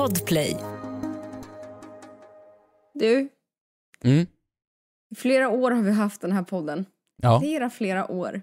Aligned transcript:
Podplay. 0.00 0.56
Du, 2.94 3.28
Mm. 4.04 4.26
i 5.10 5.14
flera 5.16 5.48
år 5.48 5.70
har 5.70 5.82
vi 5.82 5.90
haft 5.90 6.20
den 6.20 6.32
här 6.32 6.42
podden. 6.42 6.84
Ja. 7.22 7.40
Flera, 7.40 7.70
flera 7.70 8.10
år. 8.10 8.42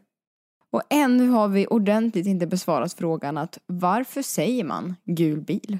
Och 0.72 0.82
ännu 0.90 1.28
har 1.30 1.48
vi 1.48 1.68
ordentligt 1.68 2.26
inte 2.28 2.48
besvarat 2.48 2.94
frågan 2.94 3.38
att 3.38 3.58
varför 3.66 4.22
säger 4.22 4.64
man 4.64 4.96
gul 5.06 5.42
bil? 5.42 5.80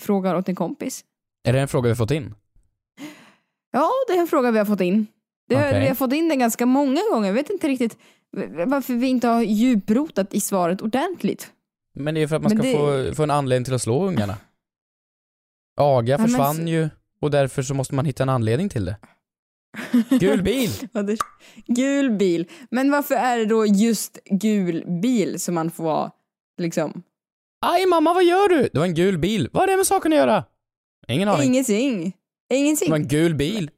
Frågar 0.00 0.34
åt 0.34 0.48
en 0.48 0.54
kompis. 0.54 1.04
Är 1.44 1.52
det 1.52 1.60
en 1.60 1.68
fråga 1.68 1.88
vi 1.88 1.94
fått 1.94 2.10
in? 2.10 2.34
Ja, 3.72 3.90
det 4.08 4.12
är 4.12 4.20
en 4.20 4.26
fråga 4.26 4.50
vi 4.50 4.58
har 4.58 4.66
fått 4.66 4.80
in. 4.80 5.06
Det 5.48 5.54
har, 5.54 5.68
Okej. 5.68 5.80
Vi 5.80 5.88
har 5.88 5.94
fått 5.94 6.12
in 6.12 6.28
den 6.28 6.38
ganska 6.38 6.66
många 6.66 7.00
gånger. 7.12 7.26
Jag 7.28 7.34
vet 7.34 7.50
inte 7.50 7.68
riktigt 7.68 7.98
varför 8.66 8.94
vi 8.94 9.06
inte 9.06 9.28
har 9.28 9.42
djuprotat 9.42 10.34
i 10.34 10.40
svaret 10.40 10.82
ordentligt. 10.82 11.52
Men 11.94 12.14
det 12.14 12.22
är 12.22 12.26
för 12.26 12.36
att 12.36 12.42
man 12.42 12.52
Men 12.56 12.62
ska 12.72 12.82
det- 12.86 13.08
få, 13.08 13.14
få 13.14 13.22
en 13.22 13.30
anledning 13.30 13.64
till 13.64 13.74
att 13.74 13.82
slå 13.82 14.06
ungarna. 14.06 14.36
Aga 15.76 16.18
men 16.18 16.28
försvann 16.28 16.56
så- 16.56 16.62
ju 16.62 16.88
och 17.20 17.30
därför 17.30 17.62
så 17.62 17.74
måste 17.74 17.94
man 17.94 18.04
hitta 18.04 18.22
en 18.22 18.28
anledning 18.28 18.68
till 18.68 18.84
det. 18.84 18.96
Gul 20.20 20.42
bil! 20.42 20.70
Det- 20.92 21.18
gul 21.66 22.10
bil. 22.10 22.50
Men 22.70 22.90
varför 22.90 23.14
är 23.14 23.38
det 23.38 23.44
då 23.46 23.66
just 23.66 24.18
gul 24.24 24.84
bil 25.02 25.40
som 25.40 25.54
man 25.54 25.70
får 25.70 25.84
vara 25.84 26.10
liksom 26.58 27.02
Aj 27.66 27.86
mamma, 27.86 28.14
vad 28.14 28.24
gör 28.24 28.48
du? 28.48 28.68
Det 28.72 28.78
var 28.78 28.86
en 28.86 28.94
gul 28.94 29.18
bil. 29.18 29.48
Vad 29.52 29.62
har 29.62 29.66
det 29.66 29.76
med 29.76 29.86
saken 29.86 30.12
att 30.12 30.18
göra? 30.18 30.44
Ingen 31.08 31.28
aning. 31.28 31.48
ingenting? 31.48 32.12
Ingenting. 32.52 32.86
Det 32.86 32.90
var 32.90 32.98
en 32.98 33.08
gul 33.08 33.34
bil. 33.34 33.70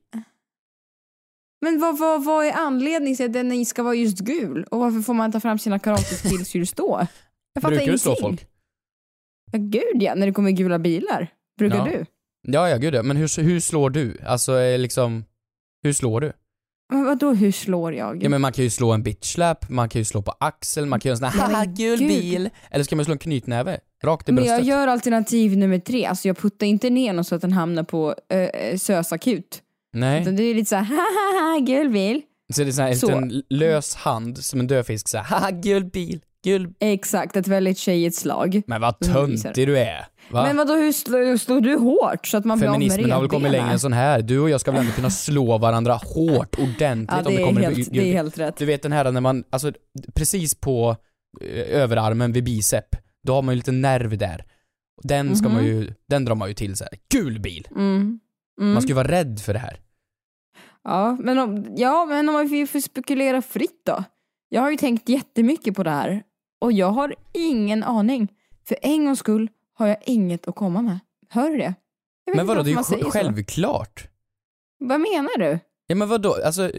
Men 1.60 1.80
vad, 1.80 1.98
vad, 1.98 2.24
vad 2.24 2.46
är 2.46 2.52
anledningen 2.52 3.16
till 3.16 3.26
att 3.26 3.32
den 3.32 3.66
ska 3.66 3.82
vara 3.82 3.94
just 3.94 4.18
gul? 4.18 4.64
Och 4.70 4.78
varför 4.78 5.00
får 5.00 5.14
man 5.14 5.32
ta 5.32 5.40
fram 5.40 5.58
sina 5.58 5.78
karate-skills 5.78 6.54
just 6.54 6.76
då? 6.76 7.06
Jag 7.54 7.62
fattar 7.62 7.76
Brukar 7.76 7.92
du 7.92 7.98
slå 7.98 8.10
ingenting. 8.10 8.28
folk? 8.38 8.48
Ja, 9.52 9.58
gud 9.58 10.02
ja, 10.02 10.14
när 10.14 10.26
det 10.26 10.32
kommer 10.32 10.50
gula 10.50 10.78
bilar. 10.78 11.28
Brukar 11.58 11.76
Ja. 11.76 11.84
du? 11.84 12.04
Ja, 12.52 12.68
ja, 12.68 12.76
gud 12.76 12.94
ja. 12.94 13.02
Men 13.02 13.16
hur, 13.16 13.42
hur 13.42 13.60
slår 13.60 13.90
du? 13.90 14.16
Alltså, 14.26 14.76
liksom, 14.76 15.24
hur 15.82 15.92
slår 15.92 16.20
du? 16.20 16.32
Men 16.92 17.04
vadå, 17.04 17.32
hur 17.34 17.52
slår 17.52 17.94
jag? 17.94 18.22
Ja, 18.24 18.28
men 18.28 18.40
man 18.40 18.52
kan 18.52 18.64
ju 18.64 18.70
slå 18.70 18.92
en 18.92 19.02
bitch 19.02 19.32
slap, 19.32 19.68
man 19.68 19.88
kan 19.88 20.00
ju 20.00 20.04
slå 20.04 20.22
på 20.22 20.34
axeln, 20.40 20.88
man 20.88 21.00
kan 21.00 21.08
göra 21.10 21.26
en 21.26 21.32
sån 21.32 21.40
här 21.40 21.48
haha 21.48 21.64
gul 21.64 21.98
bil. 21.98 22.50
Eller 22.70 22.84
ska 22.84 22.96
man 22.96 23.04
slå 23.04 23.12
en 23.12 23.18
knytnäve? 23.18 23.80
Rakt 24.02 24.28
i 24.28 24.32
Men 24.32 24.44
jag 24.44 24.50
bröstet. 24.56 24.66
gör 24.68 24.88
alternativ 24.88 25.56
nummer 25.58 25.78
tre, 25.78 26.04
alltså 26.06 26.28
jag 26.28 26.36
puttar 26.38 26.66
inte 26.66 26.90
ner 26.90 27.12
någon 27.12 27.24
så 27.24 27.34
att 27.34 27.40
den 27.40 27.52
hamnar 27.52 27.82
på 27.82 28.14
äh, 28.28 28.76
SÖS-akut. 28.78 29.62
Nej. 29.92 30.22
Utan 30.22 30.36
det 30.36 30.42
är 30.42 30.54
lite 30.54 30.68
såhär, 30.68 30.84
haha, 30.84 31.60
gul 31.66 31.90
bil. 31.92 32.22
Så 32.54 32.62
det 32.64 32.70
är 32.70 32.72
så 32.72 32.82
här, 32.82 32.88
en 32.90 32.96
Så. 32.96 33.06
liten 33.20 33.42
lös 33.50 33.94
hand 33.94 34.38
som 34.38 34.60
en 34.60 34.66
dödfisk 34.66 35.08
såhär, 35.08 35.24
haha 35.24 35.50
gul 35.50 35.84
bil, 35.84 36.20
gul 36.44 36.74
Exakt, 36.80 37.36
ett 37.36 37.48
väldigt 37.48 37.78
tjejigt 37.78 38.16
slag. 38.16 38.62
Men 38.66 38.80
vad 38.80 38.94
Mm, 39.06 39.36
töntig 39.36 39.68
du 39.68 39.78
är. 39.78 40.06
Va? 40.30 40.42
Men 40.42 40.56
vadå, 40.56 40.74
hur 40.74 40.92
slår, 40.92 41.36
slår 41.36 41.60
du 41.60 41.76
hårt 41.76 42.26
så 42.26 42.36
att 42.36 42.44
man 42.44 42.58
blir 42.58 42.68
av 42.68 42.72
med 42.78 42.90
Feminismen 42.90 43.10
har 43.10 43.20
väl 43.20 43.30
kommit 43.30 43.52
längre 43.52 43.70
än 43.72 43.78
sån 43.80 43.92
här. 43.92 44.22
Du 44.22 44.40
och 44.40 44.50
jag 44.50 44.60
ska 44.60 44.70
väl 44.70 44.80
ändå 44.80 44.92
kunna 44.92 45.10
slå 45.10 45.58
varandra 45.58 45.94
hårt, 45.94 46.58
ordentligt 46.58 47.08
Ja, 47.10 47.18
om 47.18 47.24
det 47.24 47.30
det 47.30 47.42
är, 47.42 47.46
kommer 47.46 47.60
helt, 47.60 47.90
det 47.92 47.98
är 48.10 48.12
helt 48.12 48.38
rätt. 48.38 48.56
Du 48.56 48.64
vet 48.64 48.82
den 48.82 48.92
här 48.92 49.12
när 49.12 49.20
man, 49.20 49.44
alltså 49.50 49.72
precis 50.14 50.54
på 50.54 50.96
eh, 51.40 51.80
överarmen 51.80 52.32
vid 52.32 52.44
bicep, 52.44 52.84
då 53.26 53.34
har 53.34 53.42
man 53.42 53.54
ju 53.54 53.56
lite 53.56 53.72
nerv 53.72 54.18
där. 54.18 54.44
Den 55.02 55.36
ska 55.36 55.48
Mhm. 55.48 55.54
man 55.54 55.64
ju, 55.64 55.94
den 56.08 56.24
drar 56.24 56.34
man 56.34 56.48
ju 56.48 56.54
till 56.54 56.76
så 56.76 56.84
här. 56.84 56.92
Gul 57.12 57.40
bil! 57.40 57.68
Mm. 57.70 58.20
Mm. 58.60 58.72
Man 58.72 58.82
ska 58.82 58.88
ju 58.88 58.94
vara 58.94 59.08
rädd 59.08 59.40
för 59.40 59.52
det 59.52 59.58
här. 59.58 59.80
Ja, 60.84 61.16
men 61.20 61.38
om, 61.38 61.66
ja, 61.76 62.04
men 62.04 62.28
om 62.28 62.34
man 62.34 62.48
får 62.48 62.80
spekulera 62.80 63.42
fritt 63.42 63.82
då. 63.86 64.04
Jag 64.48 64.60
har 64.62 64.70
ju 64.70 64.76
tänkt 64.76 65.08
jättemycket 65.08 65.74
på 65.74 65.82
det 65.82 65.90
här 65.90 66.22
och 66.60 66.72
jag 66.72 66.90
har 66.90 67.14
ingen 67.32 67.82
aning. 67.84 68.28
För 68.64 68.76
en 68.82 69.04
gångs 69.04 69.18
skull 69.18 69.48
har 69.74 69.86
jag 69.86 69.96
inget 70.06 70.48
att 70.48 70.54
komma 70.54 70.82
med. 70.82 70.98
Hör 71.28 71.50
du 71.50 71.56
det? 71.58 71.74
Men 72.34 72.46
vadå, 72.46 72.62
det 72.62 72.70
är 72.70 72.76
ju 72.76 72.84
säger 72.84 73.04
så. 73.04 73.10
självklart. 73.10 74.08
Vad 74.78 75.00
menar 75.00 75.38
du? 75.38 75.58
Ja 75.86 75.94
men 75.94 76.08
vadå, 76.08 76.36
alltså 76.44 76.70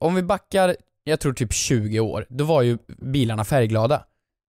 om 0.00 0.14
vi 0.14 0.22
backar, 0.22 0.76
jag 1.04 1.20
tror 1.20 1.32
typ 1.32 1.52
20 1.52 2.00
år, 2.00 2.26
då 2.28 2.44
var 2.44 2.62
ju 2.62 2.78
bilarna 2.98 3.44
färgglada. 3.44 4.04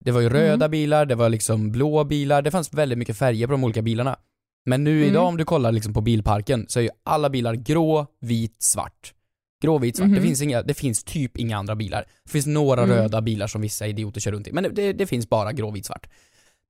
Det 0.06 0.12
var 0.12 0.22
ju 0.22 0.28
Mm. 0.28 0.40
röda 0.41 0.69
bilar, 0.69 1.06
det 1.06 1.16
var 1.16 1.30
liksom 1.30 1.72
blå 1.72 2.03
bilar, 2.03 2.42
det 2.42 2.52
fanns 2.52 2.74
väldigt 2.74 2.97
mycket 2.97 3.18
färger 3.18 3.47
på 3.47 3.52
de 3.52 3.63
olika 3.63 3.81
bilarna. 3.81 4.19
Men 4.66 4.84
nu 4.84 4.97
Mm. 4.97 5.09
idag 5.09 5.28
om 5.28 5.38
du 5.38 5.46
kollar 5.46 5.72
liksom 5.72 5.94
på 5.94 6.02
bilparken 6.02 6.66
så 6.68 6.80
är 6.80 6.84
ju 6.84 6.90
alla 7.03 7.30
bilar 7.30 7.53
grå, 7.53 8.07
vit, 8.22 8.63
svart. 8.63 9.13
Grå, 9.64 9.78
vit, 9.78 9.98
svart. 9.98 10.08
Mhm. 10.08 10.16
Det, 10.16 10.22
finns 10.22 10.42
inga, 10.42 10.62
det 10.62 10.74
finns 10.74 11.04
typ 11.04 11.38
inga 11.38 11.58
andra 11.58 11.76
bilar. 11.76 12.06
Det 12.24 12.30
finns 12.32 12.46
några 12.46 12.84
Mm. 12.84 12.96
röda 12.98 13.22
bilar 13.22 13.48
som 13.48 13.62
vissa 13.62 13.88
idioter 13.88 14.22
kör 14.22 14.32
runt 14.32 14.48
i, 14.48 14.52
men 14.52 14.64
det- 14.64 14.70
det, 14.70 14.94
det 14.94 15.06
finns 15.08 15.30
bara 15.30 15.54
grå, 15.54 15.72
vit, 15.72 15.86
svart. 15.86 16.08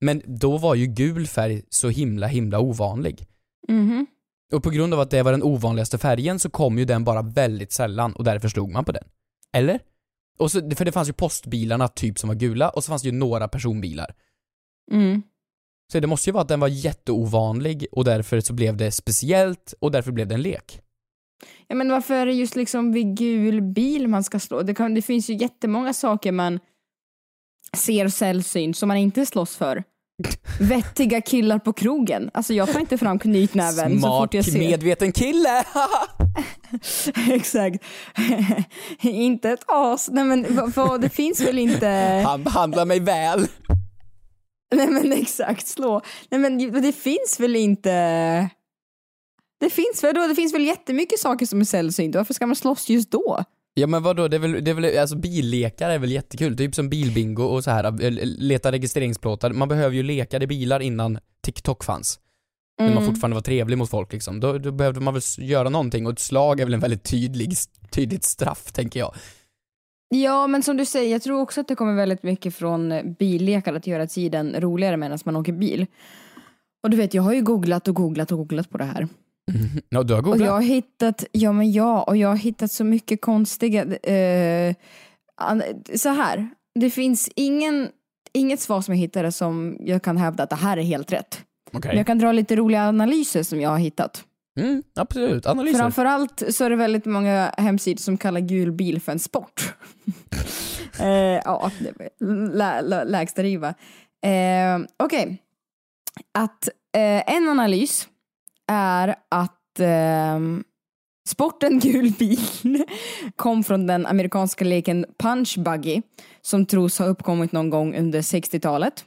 Men 0.02 0.22
då 0.26 0.58
var 0.58 0.76
ju 0.76 0.86
gul 0.86 1.28
färg 1.28 1.62
så 1.70 1.90
himla, 1.90 2.28
himla 2.28 2.60
ovanlig. 2.60 3.28
Mhm. 3.68 4.06
Och 4.54 4.64
på 4.64 4.70
grund 4.70 4.94
av 4.94 5.00
att 5.00 5.10
det 5.12 5.24
var 5.24 5.32
den 5.32 5.44
ovanligaste 5.44 5.98
färgen 5.98 6.40
så 6.40 6.50
kom 6.50 6.78
ju 6.78 6.86
den 6.86 7.04
bara 7.04 7.22
väldigt 7.22 7.72
sällan 7.72 8.14
och 8.14 8.24
därför 8.24 8.50
slog 8.50 8.72
man 8.72 8.86
på 8.86 8.92
den. 8.92 9.04
Eller? 9.54 9.80
Och 10.38 10.52
så, 10.52 10.72
för 10.76 10.86
det 10.86 10.92
fanns 10.92 11.10
ju 11.10 11.14
postbilarna 11.14 11.88
typ 11.88 12.20
som 12.20 12.28
var 12.28 12.36
gula 12.36 12.70
och 12.70 12.84
så 12.84 12.90
fanns 12.90 13.02
det 13.02 13.06
ju 13.10 13.12
några 13.16 13.48
personbilar. 13.48 14.16
Mm. 14.92 15.22
Så 15.92 16.00
det 16.00 16.08
måste 16.08 16.30
ju 16.30 16.34
vara 16.34 16.42
att 16.42 16.48
den 16.48 16.60
var 16.60 16.68
jätteovanlig 16.68 17.88
och 17.92 18.04
därför 18.06 18.40
så 18.42 18.54
blev 18.54 18.78
det 18.78 18.92
speciellt 18.92 19.74
och 19.80 19.92
därför 19.92 20.12
blev 20.12 20.28
det 20.28 20.36
en 20.36 20.42
lek. 20.42 20.82
Ja, 21.68 21.76
men 21.76 21.92
varför 21.92 22.14
är 22.14 22.26
det 22.26 22.34
just 22.34 22.56
liksom 22.56 22.92
vid 22.92 23.18
gul 23.18 23.62
bil 23.62 24.08
man 24.08 24.24
ska 24.24 24.40
slå? 24.40 24.62
Det, 24.62 24.74
kan, 24.74 24.94
det 24.94 25.02
finns 25.02 25.30
ju 25.30 25.34
jättemånga 25.34 25.94
saker 25.94 26.32
man 26.32 26.60
ser 27.78 28.08
sällsynt 28.08 28.78
som 28.78 28.88
man 28.88 28.98
inte 28.98 29.26
slåss 29.26 29.56
för. 29.56 29.84
Vettiga 30.60 31.22
killar 31.22 31.60
på 31.60 31.74
krogen. 31.74 32.30
Alltså 32.34 32.54
jag 32.54 32.74
tar 32.74 32.80
inte 32.80 32.98
fram 32.98 33.20
knytnäven 33.20 33.94
så 33.94 34.00
Smart, 34.00 34.24
fort 34.24 34.34
jag 34.34 34.46
ser. 34.46 34.60
medveten 34.60 35.12
kille! 35.12 35.64
Exakt. 37.32 37.84
inte 39.02 39.50
ett 39.50 39.64
as. 39.68 40.10
Nej 40.12 40.24
men 40.24 40.72
vad, 40.76 41.02
det 41.02 41.10
finns 41.10 41.42
väl 41.42 41.60
inte... 41.60 41.88
Han 42.26 42.44
behandlar 42.44 42.86
mig 42.86 43.00
väl. 43.00 43.48
Nej 44.76 44.88
men 44.88 45.12
exakt, 45.12 45.68
slå. 45.68 46.02
Nej 46.30 46.40
men 46.40 46.82
det 46.82 46.92
finns 46.92 47.40
väl 47.40 47.56
inte... 47.56 48.50
Det 49.66 49.70
finns 49.70 50.04
väl 50.04 50.16
då, 50.16 50.28
det 50.28 50.36
finns 50.36 50.54
väl 50.54 50.66
jättemycket 50.66 51.20
saker 51.20 51.46
som 51.46 51.62
är 51.62 51.66
sällsynta. 51.66 52.18
Varför 52.20 52.34
ska 52.34 52.46
man 52.48 52.56
slåss 52.56 52.90
just 52.90 53.12
då? 53.12 53.44
Ja 53.74 53.88
men 53.88 54.04
vadå, 54.04 54.28
det 54.28 54.38
är 54.38 54.40
väl, 54.40 54.64
det 54.64 54.72
är 54.72 54.76
väl, 54.76 54.98
alltså 54.98 55.16
billekar 55.16 55.90
är 55.90 56.00
väl 56.00 56.12
jättekul, 56.12 56.58
typ 56.58 56.76
som 56.76 56.90
bilbingo 56.90 57.44
och 57.44 57.64
så 57.64 57.72
här, 57.72 57.84
eh, 58.04 58.12
leta 58.24 58.72
registreringsplåtar. 58.72 59.52
Man 59.52 59.68
behöver 59.68 59.96
ju 59.96 60.04
lekade 60.04 60.48
bilar 60.48 60.80
innan 60.80 61.20
TikTok 61.44 61.84
fanns. 61.84 62.20
När 62.80 62.88
man 62.88 62.98
Mm. 62.98 63.06
fortfarande 63.10 63.36
var 63.36 63.42
trevlig 63.42 63.78
mot 63.78 63.90
folk 63.90 64.14
liksom. 64.14 64.40
Då, 64.40 64.58
då 64.58 64.72
behövde 64.72 65.00
man 65.00 65.14
väl 65.14 65.24
göra 65.38 65.70
någonting 65.70 66.06
och 66.06 66.12
ett 66.12 66.20
slag 66.20 66.60
är 66.60 66.66
väl 66.66 66.74
en 66.74 66.80
väldigt 66.80 67.04
tydlig, 67.04 67.54
tydligt 67.92 68.24
straff 68.24 68.72
tänker 68.72 69.00
jag. 69.00 69.16
Ja, 70.10 70.48
men 70.48 70.64
som 70.64 70.78
du 70.78 70.86
säger, 70.86 71.12
jag 71.12 71.22
tror 71.22 71.42
också 71.42 71.62
att 71.62 71.68
det 71.68 71.76
kommer 71.76 71.94
väldigt 71.94 72.24
mycket 72.24 72.56
från 72.56 72.92
eh, 72.92 73.04
billekar 73.04 73.74
att 73.74 73.88
göra 73.88 74.08
tiden 74.08 74.56
roligare 74.60 74.98
medan 74.98 75.20
man 75.26 75.36
åker 75.36 75.54
bil. 75.54 75.86
Och 76.84 76.90
du 76.90 76.98
vet, 76.98 77.14
jag 77.14 77.24
har 77.24 77.34
ju 77.34 77.42
googlat 77.42 77.88
och 77.88 77.96
googlat 77.96 78.32
och 78.32 78.38
googlat 78.38 78.70
på 78.70 78.78
det 78.78 78.84
här. 78.86 79.08
Ja, 79.90 80.04
du 80.04 80.14
har 80.14 80.20
Och 80.20 80.26
googlat? 80.26 80.48
jag 80.48 80.54
har 80.54 80.62
hittat, 80.62 81.24
ja 81.32 81.52
men 81.52 81.72
ja, 81.72 82.04
och 82.04 82.18
jag 82.18 82.30
har 82.30 82.36
hittat 82.36 82.72
så 82.72 82.84
mycket 82.84 83.22
konstiga, 83.22 83.84
eh, 83.96 84.76
så 85.96 86.10
här, 86.10 86.50
det 86.80 86.90
finns 86.90 87.30
ingen, 87.36 87.90
inget 88.34 88.60
svar 88.60 88.82
som 88.82 88.94
jag 88.94 89.00
hittade 89.00 89.32
som 89.32 89.78
jag 89.80 90.04
kan 90.04 90.18
hävda 90.18 90.44
att 90.44 90.50
det 90.50 90.56
här 90.56 90.78
är 90.78 90.82
helt 90.82 91.12
rätt. 91.12 91.42
Okej. 91.74 91.90
Men 91.90 91.98
jag 91.98 92.08
kan 92.08 92.20
dra 92.20 92.32
lite 92.32 92.56
roliga 92.56 92.88
analyser 92.88 93.44
som 93.44 93.62
jag 93.62 93.70
har 93.70 93.78
hittat. 93.78 94.24
Mm, 94.60 94.84
absolut, 94.96 95.46
analyser. 95.46 95.80
Framförallt 95.80 96.44
så 96.50 96.64
är 96.64 96.70
det 96.70 96.76
väldigt 96.76 97.06
många 97.06 97.54
hemsidor 97.58 98.02
som 98.02 98.18
kallar 98.18 98.40
gul 98.40 98.72
bil 98.72 99.02
för 99.02 99.12
en 99.12 99.20
sport. 99.20 99.74
eh, 101.00 101.08
ja, 101.46 101.72
lä, 102.54 102.82
lä, 102.82 103.04
lägsta 103.04 103.44
riva. 103.44 103.68
Eh, 104.26 104.80
Okej. 104.98 105.42
Att 106.32 106.68
eh, 106.98 107.36
en 107.36 107.50
analys 107.50 108.08
är 108.72 109.16
att 109.32 109.80
eh, 109.80 110.40
sporten 111.30 111.80
gul 111.84 112.12
bil 112.20 112.84
kom 113.36 113.64
från 113.64 113.88
den 113.88 114.06
amerikanska 114.06 114.66
leken 114.66 115.06
punch 115.20 115.58
buggy 115.60 116.02
som 116.42 116.66
tros 116.66 117.00
ha 117.00 117.06
uppkommit 117.06 117.52
någon 117.52 117.70
gång 117.70 117.96
under 117.96 118.22
60-talet. 118.22 119.06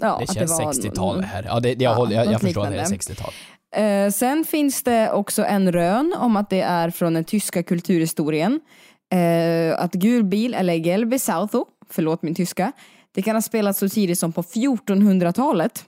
Ja, 0.00 0.18
det 0.20 0.34
känns 0.34 0.50
var 0.50 0.72
60-tal 0.72 1.12
någon- 1.14 1.20
det 1.20 1.26
här. 1.26 1.44
Ja, 1.48 1.60
det, 1.60 1.74
det, 1.74 1.84
jag, 1.84 1.90
Ja, 1.92 1.96
håller, 1.96 2.16
jag, 2.16 2.26
jag 2.32 2.40
förstår 2.40 2.62
att 2.66 2.70
det 2.70 2.76
är 2.80 2.90
liknande. 2.90 2.96
60-tal. 3.22 3.32
Eh, 3.76 4.10
sen 4.10 4.44
finns 4.44 4.82
det 4.82 5.10
också 5.12 5.44
en 5.44 5.72
rön 5.72 6.14
om 6.18 6.36
att 6.36 6.50
det 6.50 6.60
är 6.60 6.90
från 6.90 7.14
den 7.14 7.24
tyska 7.24 7.62
kulturhistorien. 7.62 8.60
Eh, 9.12 9.80
att 9.80 9.92
gul 9.92 10.24
bil, 10.24 10.54
eller 10.54 10.74
gelbe 10.74 11.18
Sauto, 11.18 11.66
förlåt 11.90 12.22
min 12.22 12.34
tyska, 12.34 12.72
det 13.14 13.22
kan 13.22 13.36
ha 13.36 13.42
spelats 13.42 13.78
så 13.78 13.88
tidigt 13.88 14.18
som 14.18 14.32
på 14.32 14.42
1400-talet. 14.42 15.84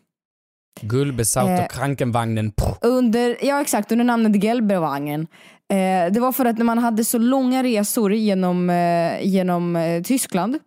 Gulbesaut 0.80 1.60
Eh, 1.60 1.66
Krankenvagnen. 1.66 2.52
Under, 2.80 3.36
ja 3.42 3.60
exakt, 3.60 3.92
under 3.92 4.04
namnet 4.04 4.42
Gelberwangen. 4.42 5.26
Eh, 5.72 6.12
det 6.12 6.20
var 6.20 6.32
för 6.32 6.44
att 6.44 6.58
när 6.58 6.64
man 6.64 6.78
hade 6.78 7.04
så 7.04 7.18
långa 7.18 7.62
resor 7.62 8.12
genom, 8.12 8.70
eh, 8.70 9.26
genom 9.26 9.76
eh, 9.76 10.02
Tyskland 10.02 10.58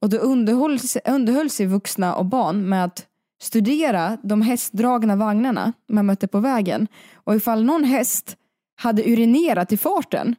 och 0.00 0.08
då 0.10 0.16
underhöll, 0.16 0.78
underhöll 1.08 1.50
sig 1.50 1.66
vuxna 1.66 2.14
och 2.14 2.26
barn 2.26 2.68
med 2.68 2.84
att 2.84 3.06
studera 3.42 4.18
de 4.22 4.42
hästdragna 4.42 5.16
vagnarna 5.16 5.72
man 5.88 6.06
mötte 6.06 6.28
på 6.28 6.40
vägen 6.40 6.88
och 7.14 7.34
ifall 7.34 7.64
någon 7.64 7.84
häst 7.84 8.36
hade 8.82 9.02
urinerat 9.02 9.72
i 9.72 9.76
farten 9.76 10.36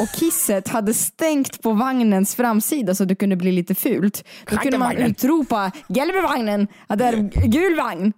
och 0.00 0.08
kisset 0.20 0.68
hade 0.68 0.94
stängt 0.94 1.62
på 1.62 1.72
vagnens 1.72 2.34
framsida 2.34 2.94
så 2.94 3.04
det 3.04 3.14
kunde 3.14 3.36
bli 3.36 3.52
lite 3.52 3.74
fult. 3.74 4.24
Då 4.50 4.56
kunde 4.56 4.78
man 4.78 4.96
utropa 4.96 5.72
Gelbevagnen, 5.88 6.68
att 6.86 6.98
det 6.98 7.04
är 7.04 7.46
gul 7.48 7.76
vagn. 7.76 8.12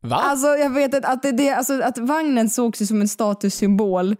Va? 0.00 0.16
Alltså 0.16 0.46
jag 0.46 0.70
vet 0.70 0.94
att, 0.94 1.04
att, 1.04 1.22
det, 1.22 1.32
det, 1.32 1.50
alltså, 1.50 1.82
att 1.82 1.98
vagnen 1.98 2.50
sågs 2.50 2.82
ju 2.82 2.86
som 2.86 3.00
en 3.00 3.08
statussymbol 3.08 4.16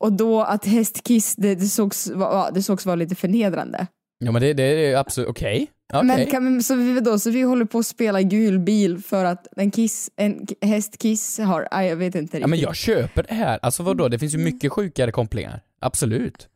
och 0.00 0.12
då 0.12 0.42
att 0.42 0.66
hästkiss, 0.66 1.36
det, 1.36 1.54
det, 1.54 1.66
sågs, 1.66 2.10
va- 2.10 2.50
det 2.50 2.62
sågs 2.62 2.86
vara 2.86 2.96
lite 2.96 3.14
förnedrande. 3.14 3.86
Ja 4.18 4.32
men 4.32 4.42
det, 4.42 4.52
det 4.52 4.62
är 4.62 4.96
absolut 4.96 5.28
okej. 5.30 5.66
Okej. 5.92 6.04
Men 6.04 6.26
kan, 6.26 6.62
så, 6.62 6.74
vi, 6.74 7.00
då, 7.00 7.18
så 7.18 7.30
vi 7.30 7.42
håller 7.42 7.64
på 7.64 7.78
att 7.78 7.86
spela 7.86 8.22
gul 8.22 8.58
bil 8.58 9.02
för 9.02 9.24
att 9.24 9.46
en, 9.56 9.70
kiss, 9.70 10.10
en 10.16 10.46
hästkiss 10.60 11.38
har, 11.38 11.68
aj, 11.70 11.86
jag 11.88 11.96
vet 11.96 12.14
inte 12.14 12.20
riktigt. 12.22 12.40
Ja 12.40 12.46
men 12.46 12.58
jag 12.58 12.76
köper 12.76 13.22
det 13.28 13.34
här. 13.34 13.58
Alltså 13.62 13.82
vadå, 13.82 14.08
det 14.08 14.18
finns 14.18 14.34
ju 14.34 14.38
mycket 14.38 14.72
sjukare 14.72 15.12
kopplingar. 15.12 15.60
Absolut. 15.80 16.48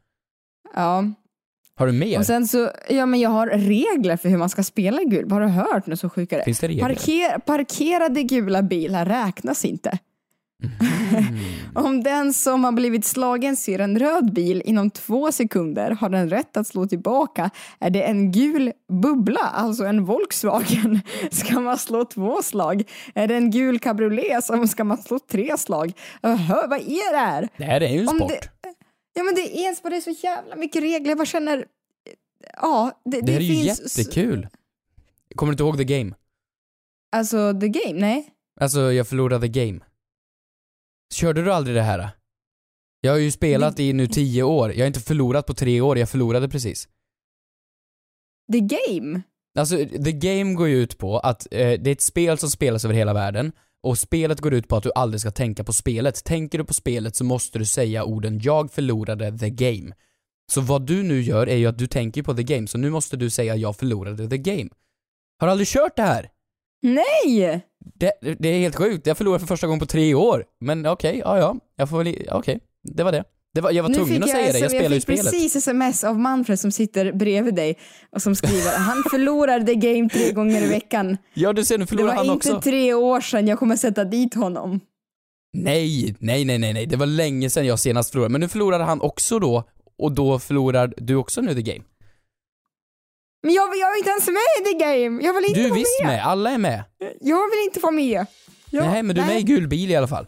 Ja. 0.74 1.04
Har 1.80 1.86
du 1.86 1.92
mer? 1.92 2.18
Och 2.18 2.26
sen 2.26 2.48
så, 2.48 2.70
ja 2.88 3.06
men 3.06 3.20
jag 3.20 3.30
har 3.30 3.46
regler 3.46 4.16
för 4.16 4.28
hur 4.28 4.36
man 4.36 4.48
ska 4.48 4.62
spela 4.62 5.02
gul. 5.04 5.30
Har 5.30 5.40
du 5.40 5.46
hört 5.46 5.86
nu 5.86 5.96
så 5.96 6.08
sjukare? 6.08 6.42
Finns 6.44 6.60
det 6.60 6.68
regler? 6.68 6.82
Parker, 6.82 7.38
parkerade 7.38 8.22
gula 8.22 8.62
bilar 8.62 9.04
räknas 9.06 9.64
inte. 9.64 9.98
Om 11.74 12.02
den 12.02 12.32
som 12.32 12.64
har 12.64 12.72
blivit 12.72 13.04
slagen 13.04 13.56
ser 13.56 13.78
en 13.78 13.98
röd 13.98 14.32
bil 14.32 14.62
inom 14.64 14.90
två 14.90 15.32
sekunder 15.32 15.90
har 15.90 16.08
den 16.08 16.30
rätt 16.30 16.56
att 16.56 16.66
slå 16.66 16.86
tillbaka. 16.86 17.50
Är 17.78 17.90
det 17.90 18.02
en 18.02 18.32
gul 18.32 18.72
bubbla, 19.02 19.40
alltså 19.40 19.84
en 19.84 20.04
Volkswagen, 20.04 21.00
ska 21.30 21.60
man 21.60 21.78
slå 21.78 22.04
två 22.04 22.42
slag. 22.42 22.82
Är 23.14 23.28
det 23.28 23.34
en 23.36 23.50
gul 23.50 23.78
cabriolet 23.78 24.44
så 24.44 24.66
ska 24.66 24.84
man 24.84 24.98
slå 24.98 25.18
tre 25.18 25.56
slag. 25.56 25.92
Öhö, 26.22 26.66
vad 26.66 26.78
är 26.80 27.12
det 27.12 27.18
här? 27.18 27.48
Det 27.56 27.64
här 27.64 27.80
är 27.80 27.88
ju 27.88 28.00
en 28.00 28.08
sport. 28.08 28.48
Det- 29.14 29.20
Ja 29.20 29.22
men 29.22 29.34
det 29.34 29.40
är, 29.66 29.90
det 29.90 29.96
är 29.96 30.00
så 30.00 30.10
jävla 30.10 30.56
mycket 30.56 30.82
regler. 30.82 31.08
Jag 31.08 31.18
bara 31.18 31.26
känner, 31.26 31.66
ja 32.52 33.00
det, 33.04 33.20
Det 33.20 33.32
här 33.32 33.40
är 33.40 33.44
ju 33.44 33.62
finns 33.64 33.96
jättekul. 33.98 34.48
Kommer 35.34 35.50
du 35.50 35.54
inte 35.54 35.62
ihåg 35.62 35.76
the 35.76 35.84
game? 35.98 36.14
Alltså 37.16 37.60
the 37.60 37.68
game, 37.68 38.00
nej. 38.00 38.34
Alltså, 38.60 38.92
jag 38.92 39.08
förlorade 39.08 39.48
the 39.52 39.64
game. 39.66 39.80
Körde 41.14 41.42
du 41.44 41.52
aldrig 41.52 41.76
det 41.76 41.82
här? 41.82 42.10
Jag 43.00 43.12
har 43.12 43.18
ju 43.18 43.30
spelat 43.30 43.80
i 43.80 43.92
nu 43.92 44.06
tio 44.06 44.42
år. 44.42 44.72
Jag 44.72 44.80
har 44.80 44.86
inte 44.86 45.00
förlorat 45.00 45.46
på 45.46 45.54
tre 45.54 45.80
år, 45.80 45.98
jag 45.98 46.08
förlorade 46.10 46.48
precis. 46.48 46.88
The 48.52 48.60
game? 48.60 49.22
Alltså, 49.58 49.76
the 49.76 50.12
game 50.12 50.54
går 50.54 50.68
ju 50.68 50.76
ut 50.76 50.98
på 50.98 51.18
att 51.18 51.46
eh, 51.50 51.58
det 51.58 51.90
är 51.90 51.92
ett 51.92 52.00
spel 52.02 52.38
som 52.38 52.50
spelas 52.50 52.84
över 52.84 52.94
hela 52.94 53.12
världen 53.14 53.52
och 53.82 53.98
spelet 53.98 54.40
går 54.40 54.54
ut 54.54 54.68
på 54.68 54.76
att 54.76 54.82
du 54.82 54.92
aldrig 54.94 55.20
ska 55.20 55.30
tänka 55.30 55.64
på 55.64 55.72
spelet. 55.72 56.24
Tänker 56.24 56.58
du 56.58 56.64
på 56.64 56.74
spelet 56.74 57.16
så 57.16 57.24
måste 57.24 57.58
du 57.58 57.64
säga 57.64 58.04
orden 58.04 58.40
“Jag 58.42 58.72
förlorade 58.72 59.38
the 59.38 59.50
game”. 59.50 59.94
Så 60.52 60.60
vad 60.60 60.86
du 60.86 61.02
nu 61.02 61.20
gör 61.20 61.48
är 61.48 61.56
ju 61.56 61.66
att 61.66 61.78
du 61.78 61.86
tänker 61.86 62.22
på 62.22 62.34
the 62.34 62.42
game, 62.42 62.66
så 62.66 62.78
nu 62.78 62.90
måste 62.90 63.16
du 63.16 63.30
säga 63.30 63.56
“Jag 63.56 63.76
förlorade 63.76 64.28
the 64.28 64.38
game”. 64.38 64.70
Har 65.38 65.46
du 65.46 65.50
aldrig 65.50 65.68
kört 65.68 65.96
det 65.96 66.02
här? 66.02 66.30
Nej! 66.82 67.66
Det, 67.94 68.12
det 68.38 68.48
är 68.48 68.58
helt 68.58 68.76
sjukt. 68.76 69.06
Jag 69.06 69.16
förlorade 69.16 69.40
för 69.40 69.46
första 69.46 69.66
gången 69.66 69.80
på 69.80 69.86
tre 69.86 70.14
år. 70.14 70.44
Men 70.60 70.86
okej, 70.86 71.18
ja 71.24 71.38
ja. 71.38 71.56
Jag 71.76 71.90
får 71.90 72.04
väl, 72.04 72.28
okej. 72.30 72.60
Det 72.82 73.04
var 73.04 73.12
det. 73.12 73.24
Det 73.54 73.60
var, 73.60 73.70
jag 73.70 73.82
var 73.82 73.88
Nu 73.90 73.94
tvungen 73.94 74.14
fick 74.14 74.22
att 74.22 74.30
säga 74.30 74.52
det, 74.52 74.58
jag 74.58 74.64
jag 74.64 74.70
spelar 74.70 74.88
ju 74.88 75.00
fick 75.00 75.02
spelet. 75.02 75.24
precis 75.24 75.56
sms 75.56 76.04
av 76.04 76.18
Manfred 76.18 76.60
som 76.60 76.72
sitter 76.72 77.12
bredvid 77.12 77.54
dig 77.54 77.78
och 78.12 78.22
som 78.22 78.34
skriver 78.34 78.78
han 78.78 79.02
förlorar 79.10 79.60
the 79.60 79.74
game 79.74 80.08
tre 80.08 80.32
gånger 80.32 80.62
i 80.62 80.66
veckan. 80.68 81.16
Ja 81.34 81.52
du 81.52 81.64
ser, 81.64 81.78
nu 81.78 81.84
Det 81.84 81.88
förlorar 81.88 82.06
var 82.08 82.14
han 82.14 82.26
inte 82.26 82.36
också. 82.52 82.60
tre 82.62 82.94
år 82.94 83.20
sedan 83.20 83.46
jag 83.48 83.58
kommer 83.58 83.76
sätta 83.76 84.04
dit 84.04 84.34
honom. 84.34 84.80
Nej, 85.52 86.16
nej, 86.18 86.44
nej, 86.44 86.58
nej, 86.58 86.72
nej. 86.72 86.86
Det 86.86 86.96
var 86.96 87.06
länge 87.06 87.50
sedan 87.50 87.66
jag 87.66 87.78
senast 87.78 88.10
förlorade. 88.10 88.32
Men 88.32 88.40
nu 88.40 88.48
förlorade 88.48 88.84
han 88.84 89.00
också 89.00 89.38
då, 89.38 89.64
och 89.98 90.12
då 90.12 90.38
förlorar 90.38 90.94
du 90.96 91.14
också 91.16 91.40
nu 91.40 91.54
the 91.54 91.62
game. 91.62 91.84
Men 93.42 93.54
jag, 93.54 93.68
jag 93.76 93.92
är 93.94 93.98
inte 93.98 94.10
ens 94.10 94.26
med 94.26 94.36
i 94.60 94.64
the 94.72 94.78
game. 94.84 95.22
Jag 95.24 95.34
vill 95.34 95.44
inte 95.44 95.60
Du 95.60 95.64
är 95.66 95.68
vara 95.70 95.78
visst 95.78 96.00
med. 96.02 96.08
med, 96.12 96.26
alla 96.26 96.50
är 96.50 96.58
med. 96.58 96.84
Jag 97.20 97.50
vill 97.50 97.64
inte 97.64 97.80
vara 97.80 97.92
med. 97.92 98.26
Jag- 98.70 98.86
nej, 98.86 99.02
men 99.02 99.16
du 99.16 99.22
är 99.22 99.26
med 99.26 99.38
i 99.40 99.42
gul 99.42 99.68
bil 99.68 99.90
i 99.90 99.96
alla 99.96 100.08
fall. 100.08 100.26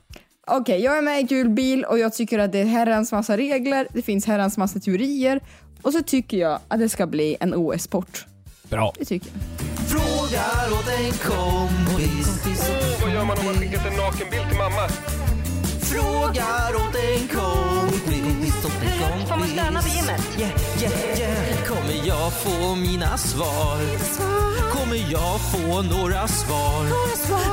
Okej, 0.55 0.81
jag 0.81 0.99
är 0.99 1.03
med 1.03 1.21
i 1.21 1.23
gul 1.23 1.49
bil 1.49 1.85
och 1.85 1.99
jag 1.99 2.13
tycker 2.13 2.39
att 2.39 2.53
det 2.53 2.59
är 2.59 2.65
herrans 2.65 3.13
massa 3.13 3.37
regler, 3.37 3.89
det 3.93 4.03
finns 4.03 4.27
herrans 4.27 4.59
massa 4.59 4.81
teorier 4.81 5.41
och 5.83 5.93
så 5.93 6.03
tycker 6.03 6.37
jag 6.37 6.59
att 6.69 6.79
det 6.79 6.89
ska 6.89 7.07
bli 7.07 7.37
en 7.41 7.55
OS-sport. 7.55 8.27
Bra. 8.63 8.93
Det 8.99 9.05
tycker 9.05 9.31
jag. 9.33 9.43
Frågar 9.89 10.79
åt 10.79 10.89
en 10.89 11.13
kompis. 11.13 12.43
Vad 13.03 13.13
gör 13.13 13.25
man 13.25 13.39
om 13.39 13.45
man 13.45 13.55
skickat 13.55 13.87
en 13.87 13.97
nakenbild 13.97 14.49
till 14.49 14.59
mamma? 14.59 14.89
Frågar 15.81 16.75
åt 16.75 16.97
en 16.97 17.29
kompis. 17.29 17.92
Kompis. 19.03 19.29
Får 19.29 19.37
man 19.37 19.49
stöna 19.49 19.81
på 19.83 19.89
gymmet? 19.89 20.23
Yeah, 20.39 20.53
yeah, 20.83 21.19
yeah. 21.21 21.65
Kommer 21.69 22.09
jag 22.09 22.33
få 22.33 22.75
mina 22.75 23.17
svar? 23.19 23.79
Kommer 24.73 24.97
jag 25.13 25.41
få 25.53 25.83
några 25.83 26.29
svar? 26.29 26.83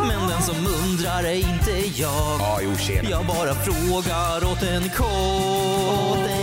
Men 0.07 0.29
den 0.29 0.41
som 0.41 0.55
undrar 0.55 1.23
är 1.23 1.35
inte 1.35 2.01
jag. 2.01 2.39
Ja, 2.39 2.59
jo 2.63 2.75
tjena. 2.77 3.09
Jag 3.09 3.25
bara 3.25 3.53
frågar 3.53 4.51
åt 4.51 4.63
en 4.63 4.89
kompis. 4.89 6.39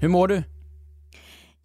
Hur 0.00 0.08
mår 0.08 0.28
du? 0.28 0.42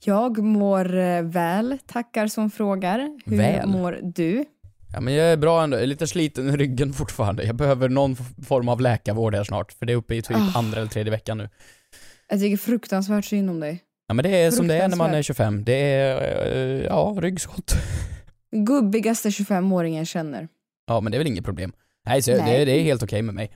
Jag 0.04 0.38
mår 0.38 0.98
eh, 0.98 1.22
väl, 1.22 1.78
tackar 1.88 2.28
som 2.28 2.52
frågar. 2.52 3.20
Hur 3.26 3.38
Väl? 3.38 3.68
mår 3.70 4.00
du? 4.02 4.46
Ja 4.94 5.00
men 5.02 5.14
jag 5.14 5.26
är 5.32 5.38
bra 5.38 5.64
ändå, 5.64 5.78
jag 5.78 5.84
är 5.84 5.88
lite 5.88 6.08
sliten 6.08 6.50
i 6.50 6.58
ryggen 6.58 6.94
fortfarande. 7.00 7.44
Jag 7.44 7.56
behöver 7.56 7.90
någon 7.90 8.16
form 8.48 8.70
av 8.70 8.82
läkarvård 8.82 9.36
här 9.36 9.44
snart, 9.44 9.72
för 9.72 9.86
det 9.86 9.94
är 9.94 9.98
uppe 9.98 10.16
i 10.16 10.22
typ 10.22 10.38
Ah. 10.38 10.52
andra 10.60 10.78
eller 10.80 10.90
tredje 10.92 11.12
veckan 11.12 11.38
nu. 11.38 11.50
Jag 12.30 12.40
tycker 12.40 12.58
fruktansvärt 12.58 13.26
synd 13.26 13.50
om 13.50 13.60
dig. 13.60 13.84
Ja 14.08 14.14
men 14.14 14.24
det 14.24 14.30
är 14.30 14.52
som 14.52 14.68
det 14.68 14.76
är 14.78 14.88
när 14.88 14.98
man 14.98 15.10
är 15.10 15.24
Fruktansvärt. 15.24 15.38
25. 15.38 15.64
Det 15.64 15.74
är, 15.74 16.56
eh, 16.56 16.84
ja, 16.86 17.16
ryggskott. 17.20 17.74
Gubbigaste 18.52 19.30
25-åringen 19.30 19.98
jag 19.98 20.08
känner. 20.08 20.48
Ja 20.88 21.02
men 21.02 21.12
det 21.12 21.16
är 21.16 21.20
väl 21.20 21.28
inget 21.28 21.46
problem. 21.46 21.72
Nej, 22.06 22.22
så 22.22 22.32
Nej. 22.32 22.60
Det, 22.60 22.66
det 22.66 22.72
är 22.72 22.84
helt 22.84 23.04
okej 23.04 23.22
med 23.22 23.36
mig. 23.36 23.52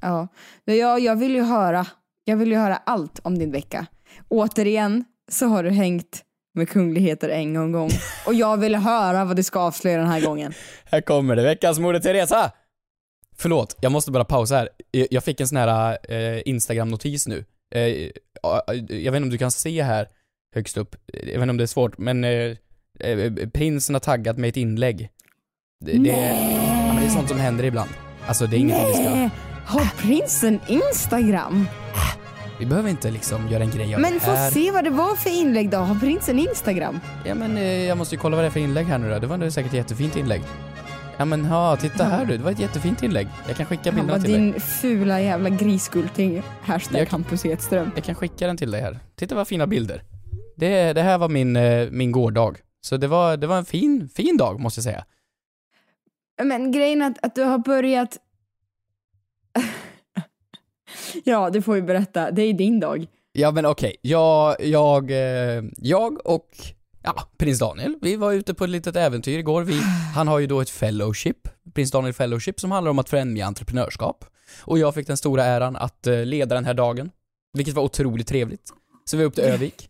Ja, 0.00 0.28
Men 0.66 0.76
jag, 0.76 1.00
jag 1.00 1.16
vill 1.16 1.34
ju 1.34 1.42
höra. 1.42 1.86
Jag 2.24 2.36
vill 2.36 2.48
ju 2.50 2.56
höra 2.56 2.76
allt 2.76 3.20
om 3.22 3.38
din 3.38 3.52
vecka. 3.52 3.86
Återigen 4.28 5.04
så 5.30 5.46
har 5.46 5.62
du 5.62 5.70
hängt 5.70 6.22
med 6.54 6.68
kungligheter 6.68 7.28
en 7.28 7.54
gång 7.54 7.72
gång 7.72 7.90
och 8.26 8.34
jag 8.34 8.56
vill 8.56 8.74
höra 8.74 9.24
vad 9.24 9.36
du 9.36 9.42
ska 9.42 9.60
avslöja 9.60 9.98
den 9.98 10.06
här 10.06 10.20
gången. 10.20 10.52
Här 10.84 11.00
kommer 11.00 11.36
det, 11.36 11.42
veckans 11.42 11.78
Moder 11.78 12.00
Teresa! 12.00 12.52
Förlåt, 13.36 13.76
jag 13.80 13.92
måste 13.92 14.10
bara 14.10 14.24
pausa 14.24 14.56
här. 14.56 14.68
Jag 14.90 15.24
fick 15.24 15.40
en 15.40 15.48
sån 15.48 15.58
här 15.58 15.98
eh, 16.08 16.42
Instagram-notis 16.44 17.28
nu. 17.28 17.44
Eh, 17.74 18.10
ja, 18.42 18.64
jag 18.88 19.12
vet 19.12 19.16
inte 19.16 19.22
om 19.22 19.30
du 19.30 19.38
kan 19.38 19.50
se 19.50 19.82
här 19.82 20.08
högst 20.54 20.76
upp, 20.76 20.96
jag 21.06 21.24
vet 21.24 21.34
inte 21.34 21.50
om 21.50 21.56
det 21.56 21.64
är 21.64 21.66
svårt, 21.66 21.98
men 21.98 22.24
eh, 22.24 22.56
eh, 23.00 23.32
prinsen 23.52 23.94
har 23.94 24.00
taggat 24.00 24.38
med 24.38 24.48
ett 24.48 24.56
inlägg. 24.56 25.10
Det, 25.84 25.92
det, 25.92 26.08
ja, 26.08 26.96
det 27.00 27.06
är 27.06 27.08
sånt 27.08 27.28
som 27.28 27.38
händer 27.38 27.64
ibland. 27.64 27.90
Alltså 28.26 28.46
det 28.46 28.56
är 28.56 28.58
ingenting 28.58 28.86
vi 28.86 28.92
ska... 28.92 29.30
Har 29.66 30.02
prinsen 30.02 30.60
Instagram? 30.68 31.66
Vi 32.60 32.66
behöver 32.66 32.90
inte 32.90 33.10
liksom 33.10 33.48
göra 33.48 33.62
en 33.62 33.70
grej 33.70 33.94
av 33.94 34.00
Men 34.00 34.14
det 34.14 34.20
få 34.20 34.30
här. 34.30 34.50
se 34.50 34.70
vad 34.70 34.84
det 34.84 34.90
var 34.90 35.16
för 35.16 35.30
inlägg 35.30 35.70
då. 35.70 35.76
Har 35.78 35.94
prinsen 36.00 36.38
Instagram? 36.38 37.00
Ja 37.26 37.34
men 37.34 37.56
eh, 37.56 37.62
jag 37.86 37.98
måste 37.98 38.14
ju 38.14 38.20
kolla 38.20 38.36
vad 38.36 38.44
det 38.44 38.48
är 38.48 38.50
för 38.50 38.60
inlägg 38.60 38.86
här 38.86 38.98
nu 38.98 39.10
då. 39.10 39.18
Det 39.18 39.26
var 39.26 39.36
nog 39.36 39.52
säkert 39.52 39.70
ett 39.70 39.76
jättefint 39.76 40.16
inlägg. 40.16 40.42
Ja 41.18 41.24
men 41.24 41.44
ja, 41.44 41.76
titta 41.76 42.04
här 42.04 42.24
du, 42.24 42.36
det 42.36 42.44
var 42.44 42.50
ett 42.50 42.58
jättefint 42.58 43.02
inlägg. 43.02 43.28
Jag 43.48 43.56
kan 43.56 43.66
skicka 43.66 43.92
bilderna 43.92 44.20
till 44.20 44.32
dig. 44.32 44.40
din 44.40 44.60
fula 44.60 45.20
jävla 45.20 45.48
grisgulting. 45.48 46.42
Hashtag 46.62 47.00
Jag- 47.00 47.06
Hampus 47.06 47.44
Hedström. 47.44 47.90
Jag 47.94 48.04
kan 48.04 48.14
skicka 48.14 48.46
den 48.46 48.56
till 48.56 48.70
dig 48.70 48.80
här. 48.80 48.98
Titta 49.16 49.34
vad 49.34 49.48
fina 49.48 49.66
bilder. 49.66 50.02
Det, 50.56 50.92
det 50.92 51.02
här 51.02 51.18
var 51.18 51.28
min, 51.28 51.56
eh, 51.56 51.90
min 51.90 52.12
gårdag. 52.12 52.58
Så 52.80 52.96
det 52.96 53.06
var, 53.06 53.36
det 53.36 53.46
var 53.46 53.58
en 53.58 53.64
fin, 53.64 54.08
fin 54.08 54.36
dag 54.36 54.60
måste 54.60 54.78
jag 54.78 54.84
säga. 54.84 55.04
Men 56.42 56.72
grejen 56.72 57.02
att, 57.02 57.18
att 57.22 57.34
du 57.34 57.42
har 57.42 57.58
börjat... 57.58 58.16
ja, 61.24 61.50
du 61.50 61.62
får 61.62 61.76
ju 61.76 61.82
berätta. 61.82 62.30
Det 62.30 62.42
är 62.42 62.52
din 62.52 62.80
dag. 62.80 63.06
Ja 63.32 63.50
men 63.50 63.66
okej, 63.66 63.96
jag, 64.02 64.56
jag, 64.60 65.10
eh, 65.10 65.62
jag 65.76 66.26
och 66.26 66.48
ja, 67.02 67.14
prins 67.38 67.58
Daniel, 67.58 67.96
vi 68.00 68.16
var 68.16 68.32
ute 68.32 68.54
på 68.54 68.64
ett 68.64 68.70
litet 68.70 68.96
äventyr 68.96 69.38
igår. 69.38 69.62
Vi, 69.62 69.80
han 70.14 70.28
har 70.28 70.38
ju 70.38 70.46
då 70.46 70.60
ett 70.60 70.70
fellowship, 70.70 71.48
prins 71.74 71.90
Daniel 71.90 72.14
fellowship, 72.14 72.60
som 72.60 72.70
handlar 72.70 72.90
om 72.90 72.98
att 72.98 73.08
främja 73.08 73.46
entreprenörskap. 73.46 74.24
Och 74.62 74.78
jag 74.78 74.94
fick 74.94 75.06
den 75.06 75.16
stora 75.16 75.44
äran 75.44 75.76
att 75.76 76.06
eh, 76.06 76.24
leda 76.24 76.54
den 76.54 76.64
här 76.64 76.74
dagen, 76.74 77.10
vilket 77.52 77.74
var 77.74 77.82
otroligt 77.82 78.26
trevligt. 78.26 78.72
Så 79.04 79.16
vi 79.16 79.22
var 79.22 79.28
upp 79.28 79.34
till 79.34 79.44
Övik. 79.44 79.89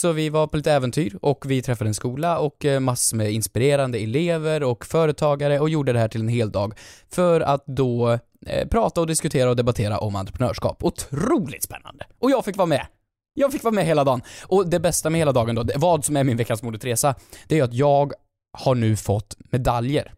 Så 0.00 0.12
vi 0.12 0.28
var 0.28 0.46
på 0.46 0.56
lite 0.56 0.72
äventyr 0.72 1.18
och 1.22 1.50
vi 1.50 1.62
träffade 1.62 1.90
en 1.90 1.94
skola 1.94 2.38
och 2.38 2.64
eh, 2.64 2.80
massor 2.80 3.16
med 3.16 3.32
inspirerande 3.32 3.98
elever 3.98 4.62
och 4.62 4.86
företagare 4.86 5.60
och 5.60 5.70
gjorde 5.70 5.92
det 5.92 5.98
här 5.98 6.08
till 6.08 6.20
en 6.20 6.28
hel 6.28 6.52
dag 6.52 6.74
för 7.10 7.40
att 7.40 7.66
då 7.66 8.18
eh, 8.46 8.68
prata 8.68 9.00
och 9.00 9.06
diskutera 9.06 9.50
och 9.50 9.56
debattera 9.56 9.98
om 9.98 10.16
entreprenörskap. 10.16 10.84
Otroligt 10.84 11.62
spännande! 11.62 12.06
Och 12.18 12.30
jag 12.30 12.44
fick 12.44 12.56
vara 12.56 12.66
med! 12.66 12.86
Jag 13.34 13.52
fick 13.52 13.62
vara 13.64 13.74
med 13.74 13.86
hela 13.86 14.04
dagen. 14.04 14.22
Och 14.46 14.70
det 14.70 14.80
bästa 14.80 15.10
med 15.10 15.18
hela 15.18 15.32
dagen 15.32 15.54
då, 15.54 15.64
vad 15.76 16.04
som 16.04 16.16
är 16.16 16.24
min 16.24 16.36
veckans 16.36 16.62
Moder 16.62 16.78
Teresa, 16.78 17.14
det 17.46 17.58
är 17.58 17.64
att 17.64 17.74
jag 17.74 18.12
har 18.58 18.74
nu 18.74 18.96
fått 18.96 19.36
medaljer. 19.50 20.14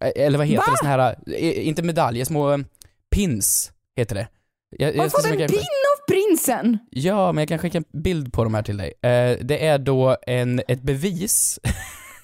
Eh, 0.00 0.24
Eller 0.24 0.38
vad 0.38 0.46
heter 0.46 0.66
Va? 0.66 0.72
det? 0.72 0.78
Såna 0.78 0.90
här, 0.90 1.38
inte 1.42 1.82
medaljer, 1.82 2.24
små 2.24 2.64
pins 3.10 3.72
heter 3.96 4.14
det. 4.14 4.28
Jag, 4.70 4.96
Har 4.96 5.04
du 5.04 5.10
fått 5.10 5.24
en 5.24 5.36
pin 5.36 5.60
prinsen? 6.08 6.78
Ja, 6.90 7.32
men 7.32 7.42
jag 7.42 7.48
kan 7.48 7.58
skicka 7.58 7.78
en 7.78 8.02
bild 8.02 8.32
på 8.32 8.44
de 8.44 8.54
här 8.54 8.62
till 8.62 8.76
dig. 8.76 8.92
Eh, 9.02 9.38
det 9.44 9.66
är 9.66 9.78
då 9.78 10.16
en, 10.26 10.60
ett 10.68 10.82
bevis, 10.82 11.58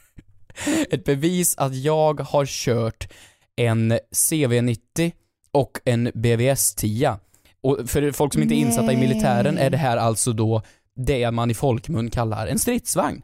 ett 0.90 1.04
bevis 1.04 1.54
att 1.58 1.74
jag 1.74 2.20
har 2.20 2.46
kört 2.46 3.08
en 3.56 3.92
CV90 3.92 5.12
och 5.52 5.80
en 5.84 6.10
BVS 6.14 6.74
10. 6.74 7.16
Och 7.62 7.78
för 7.90 8.12
folk 8.12 8.32
som 8.32 8.42
inte 8.42 8.54
är 8.54 8.56
insatta 8.56 8.92
i 8.92 8.96
militären 8.96 9.58
är 9.58 9.70
det 9.70 9.76
här 9.76 9.96
alltså 9.96 10.32
då 10.32 10.62
det 10.96 11.30
man 11.30 11.50
i 11.50 11.54
folkmun 11.54 12.10
kallar 12.10 12.46
en 12.46 12.58
stridsvagn. 12.58 13.22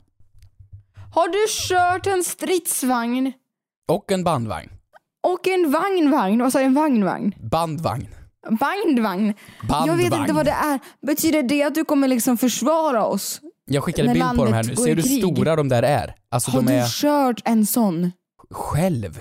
Har 1.14 1.28
du 1.28 1.46
kört 1.68 2.06
en 2.06 2.24
stridsvagn 2.24 3.32
Och 3.88 4.12
en 4.12 4.24
bandvagn. 4.24 4.70
och 5.22 5.48
en 5.48 5.70
vagnvagn? 5.70 6.38
Vad 6.42 6.52
sa 6.52 6.58
jag? 6.58 6.66
En 6.66 6.74
vagnvagn? 6.74 7.34
Bandvagn. 7.40 8.08
Vagnvagn? 8.48 9.34
Bandvagn. 9.68 9.86
Jag 9.88 9.96
vet 10.10 10.20
inte 10.20 10.32
vad 10.32 10.44
det 10.46 10.50
är. 10.50 10.78
Betyder 11.06 11.42
det 11.42 11.62
att 11.62 11.74
du 11.74 11.84
kommer 11.84 12.08
liksom 12.08 12.38
försvara 12.38 13.06
oss? 13.06 13.40
Jag 13.64 13.84
skickade 13.84 14.08
bild 14.12 14.24
på 14.36 14.44
de 14.44 14.52
här 14.52 14.64
nu. 14.64 14.76
Ser 14.76 14.96
du 14.96 15.02
hur 15.02 15.18
stora 15.18 15.56
de 15.56 15.68
där 15.68 15.82
är? 15.82 16.14
Alltså 16.30 16.50
Har 16.50 16.58
de 16.62 16.66
du 16.66 16.72
är 16.72 16.86
kört 16.88 17.42
en 17.44 17.66
sån? 17.66 18.12
själv. 18.50 19.20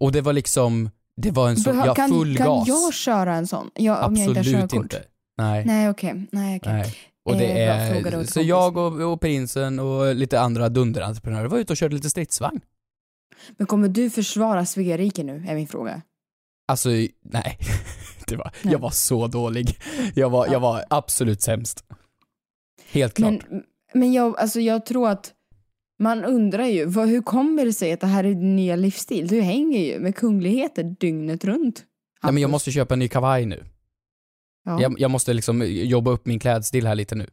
Och 0.00 0.12
det 0.12 0.20
var 0.20 0.32
liksom, 0.32 0.90
det 1.16 1.30
var 1.30 1.48
en 1.48 1.56
sån, 1.56 1.76
ja 1.78 1.94
kan, 1.94 2.08
full 2.10 2.36
kan 2.36 2.46
gas. 2.46 2.68
jag 2.68 2.94
köra 2.94 3.34
en 3.34 3.46
sån? 3.46 3.70
Ja, 3.74 4.06
om 4.06 4.16
jag 4.16 4.24
inte 4.28 4.38
har 4.40 4.40
Absolut 4.40 4.60
körkort? 4.70 4.82
inte. 4.84 5.02
Nej. 5.38 5.64
Nej 5.64 5.90
okej, 5.90 6.26
nej 6.32 6.56
okej. 6.62 6.72
Nej. 6.72 6.94
Och 7.24 7.36
det 7.36 7.44
Eh, 7.46 7.92
då 8.02 8.08
är, 8.08 8.10
så 8.10 8.10
kompis. 8.10 8.36
jag 8.36 8.76
och, 8.76 9.12
och 9.12 9.20
prinsen 9.20 9.78
och 9.78 10.14
lite 10.14 10.40
andra 10.40 10.68
dunderentreprenörer 10.68 11.48
var 11.48 11.58
ute 11.58 11.72
och 11.72 11.76
körde 11.76 11.94
lite 11.94 12.10
stridsvagn. 12.10 12.60
Men 13.56 13.66
kommer 13.66 13.88
du 13.88 14.10
försvara 14.10 14.66
Svea 14.66 14.96
rike 14.96 15.22
nu, 15.24 15.44
är 15.48 15.54
min 15.54 15.68
fråga. 15.68 16.02
Alltså, 16.68 16.88
nej. 17.22 17.58
Det 18.26 18.36
var, 18.36 18.52
Nej. 18.62 18.72
jag 18.72 18.78
var 18.80 18.90
så 18.90 19.26
dålig. 19.26 19.78
Jag 20.14 20.30
var, 20.30 20.46
Ja. 20.46 20.52
jag 20.52 20.60
var 20.60 20.84
absolut 20.90 21.42
sämst. 21.42 21.84
Helt 22.90 23.14
klart. 23.14 23.32
Men, 23.50 23.62
men 23.94 24.12
jag, 24.12 24.38
alltså 24.38 24.60
jag 24.60 24.86
tror 24.86 25.08
att 25.08 25.32
man 25.98 26.24
undrar 26.24 26.64
ju, 26.64 26.84
vad, 26.84 27.08
hur 27.08 27.22
kommer 27.22 27.64
det 27.64 27.72
sig 27.72 27.92
att 27.92 28.00
det 28.00 28.06
här 28.06 28.24
är 28.24 28.28
din 28.28 28.56
nya 28.56 28.76
livsstil? 28.76 29.28
Du 29.28 29.40
hänger 29.40 29.80
ju 29.80 29.98
med 30.00 30.16
kungligheter 30.16 30.82
dygnet 31.00 31.44
runt. 31.44 31.84
nej, 32.22 32.32
men 32.32 32.42
jag 32.42 32.50
måste 32.50 32.72
köpa 32.72 32.94
en 32.94 32.98
ny 32.98 33.08
kavaj 33.08 33.46
nu. 33.46 33.64
Ja. 34.64 34.82
Jag, 34.82 34.94
jag 35.00 35.10
måste 35.10 35.32
liksom 35.32 35.62
jobba 35.68 36.10
upp 36.10 36.26
min 36.26 36.38
klädstil 36.38 36.86
här 36.86 36.94
lite 36.94 37.14
nu. 37.14 37.26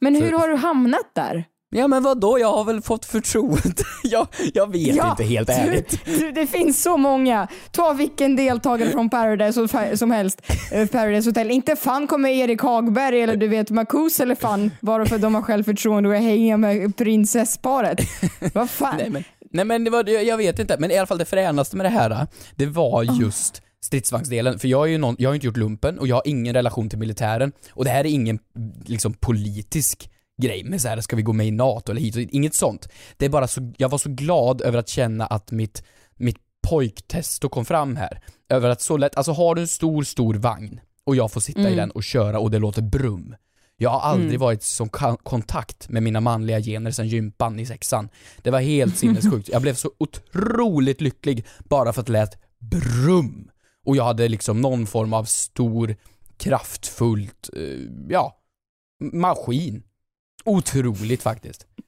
Men 0.00 0.14
hur 0.14 0.30
så- 0.30 0.36
har 0.38 0.48
du 0.48 0.56
hamnat 0.56 1.14
där? 1.14 1.44
Ja 1.70 1.88
men 1.88 2.02
vad 2.02 2.20
då? 2.20 2.38
jag 2.38 2.52
har 2.52 2.64
väl 2.64 2.80
fått 2.82 3.04
förtroende. 3.04 3.82
jag, 4.04 4.26
jag 4.54 4.72
vet 4.72 4.96
Ja, 4.96 5.10
inte 5.10 5.24
helt 5.24 5.46
du- 5.48 5.52
ärligt. 5.52 6.04
Du, 6.04 6.32
det 6.32 6.46
finns 6.46 6.82
så 6.82 6.96
många. 6.96 7.48
Ta 7.70 7.92
vilken 7.92 8.36
deltagare 8.36 8.90
från 8.90 9.10
Paradise 9.10 9.96
som 9.96 10.10
helst. 10.10 10.42
Eh, 10.72 10.86
Paradise 10.86 11.28
Hotel. 11.30 11.50
Inte 11.50 11.76
fan 11.76 12.06
kommer 12.06 12.28
Erik 12.28 12.60
Hagberg 12.60 13.20
eller 13.20 13.36
du 13.36 13.48
vet 13.48 13.70
Marcus 13.70 14.20
eller 14.20 14.34
fan 14.34 14.70
bara 14.80 15.06
för 15.06 15.16
att 15.16 15.22
de 15.22 15.34
har 15.34 15.42
självförtroende 15.42 16.08
och 16.08 16.14
hänger 16.14 16.56
med 16.56 16.96
prinsessparet. 16.96 17.98
Vad 18.54 18.70
fan? 18.70 18.96
Nej 18.98 19.10
men, 19.10 19.24
nej, 19.52 19.64
men 19.64 19.84
det 19.84 19.90
var, 19.90 20.08
jag 20.08 20.36
vet 20.36 20.58
inte, 20.58 20.76
men 20.78 20.90
i 20.90 20.96
alla 20.96 21.06
fall 21.06 21.18
det 21.18 21.24
fränaste 21.24 21.76
med 21.76 21.86
det 21.86 21.90
här, 21.90 22.26
det 22.56 22.66
var 22.66 23.00
Ah. 23.00 23.16
just 23.20 23.62
stridsvagnsdelen. 23.84 24.58
För 24.58 24.68
jag, 24.68 24.82
är 24.86 24.90
ju 24.90 24.98
någon, 24.98 25.16
jag 25.18 25.30
har 25.30 25.34
inte 25.34 25.46
gjort 25.46 25.56
lumpen 25.56 25.98
och 25.98 26.08
jag 26.08 26.16
har 26.16 26.22
ingen 26.26 26.54
relation 26.54 26.88
till 26.90 26.98
militären. 26.98 27.52
Och 27.72 27.84
det 27.84 27.90
här 27.90 28.00
är 28.00 28.10
ingen 28.10 28.38
liksom 28.86 29.14
politisk 29.14 30.10
grej 30.42 30.64
med 30.64 30.80
så 30.80 30.88
här, 30.88 31.00
ska 31.00 31.16
vi 31.16 31.22
gå 31.22 31.32
med 31.32 31.46
i 31.46 31.50
NATO 31.50 31.92
eller 31.92 32.00
hit 32.00 32.14
och 32.14 32.20
dit, 32.20 32.30
inget 32.32 32.54
sånt. 32.54 32.88
Det 33.16 33.24
är 33.24 33.28
bara 33.30 33.48
så, 33.48 33.72
jag 33.76 33.88
var 33.88 33.98
så 33.98 34.08
glad 34.10 34.60
över 34.60 34.78
att 34.78 34.88
känna 34.88 35.26
att 35.26 35.50
mitt, 35.50 35.82
mitt 36.16 36.36
pojktesto 36.68 37.48
kom 37.48 37.64
fram 37.64 37.96
här. 37.96 38.20
Över 38.48 38.70
att 38.70 38.80
så 38.80 38.96
lätt, 38.96 39.16
alltså 39.16 39.32
har 39.32 39.54
du 39.54 39.60
en 39.60 39.68
stor, 39.68 40.02
stor 40.02 40.34
vagn 40.34 40.80
och 41.04 41.16
jag 41.16 41.32
får 41.32 41.40
sitta 41.40 41.60
i 41.60 41.64
Mm. 41.64 41.76
den 41.76 41.90
och 41.90 42.04
köra 42.04 42.38
och 42.38 42.50
det 42.50 42.58
låter 42.58 42.82
brum. 42.82 43.34
Jag 43.76 43.90
har 43.90 44.00
aldrig 44.00 44.40
varit 44.40 44.62
i 44.62 44.64
sån 44.64 44.88
kontakt 45.22 45.88
med 45.88 46.02
mina 46.02 46.20
manliga 46.20 46.60
gener 46.60 46.90
sedan 46.90 47.08
gympan 47.08 47.58
i 47.60 47.66
sexan. 47.66 48.08
Det 48.42 48.50
var 48.50 48.60
helt 48.60 48.98
sinnessjukt. 48.98 49.48
Jag 49.48 49.62
blev 49.62 49.74
så 49.74 49.90
otroligt 49.98 51.00
lycklig 51.00 51.46
bara 51.58 51.92
för 51.92 52.00
att 52.00 52.06
det 52.06 52.12
lät 52.12 52.38
brum. 52.58 53.50
Och 53.86 53.96
jag 53.96 54.04
hade 54.04 54.28
liksom 54.28 54.60
någon 54.60 54.86
form 54.86 55.12
av 55.12 55.24
stor, 55.24 55.96
kraftfullt, 56.36 57.50
eh, 57.56 57.62
ja, 58.08 58.36
maskin. 59.12 59.82
Otroligt 60.48 61.22
faktiskt. 61.22 61.66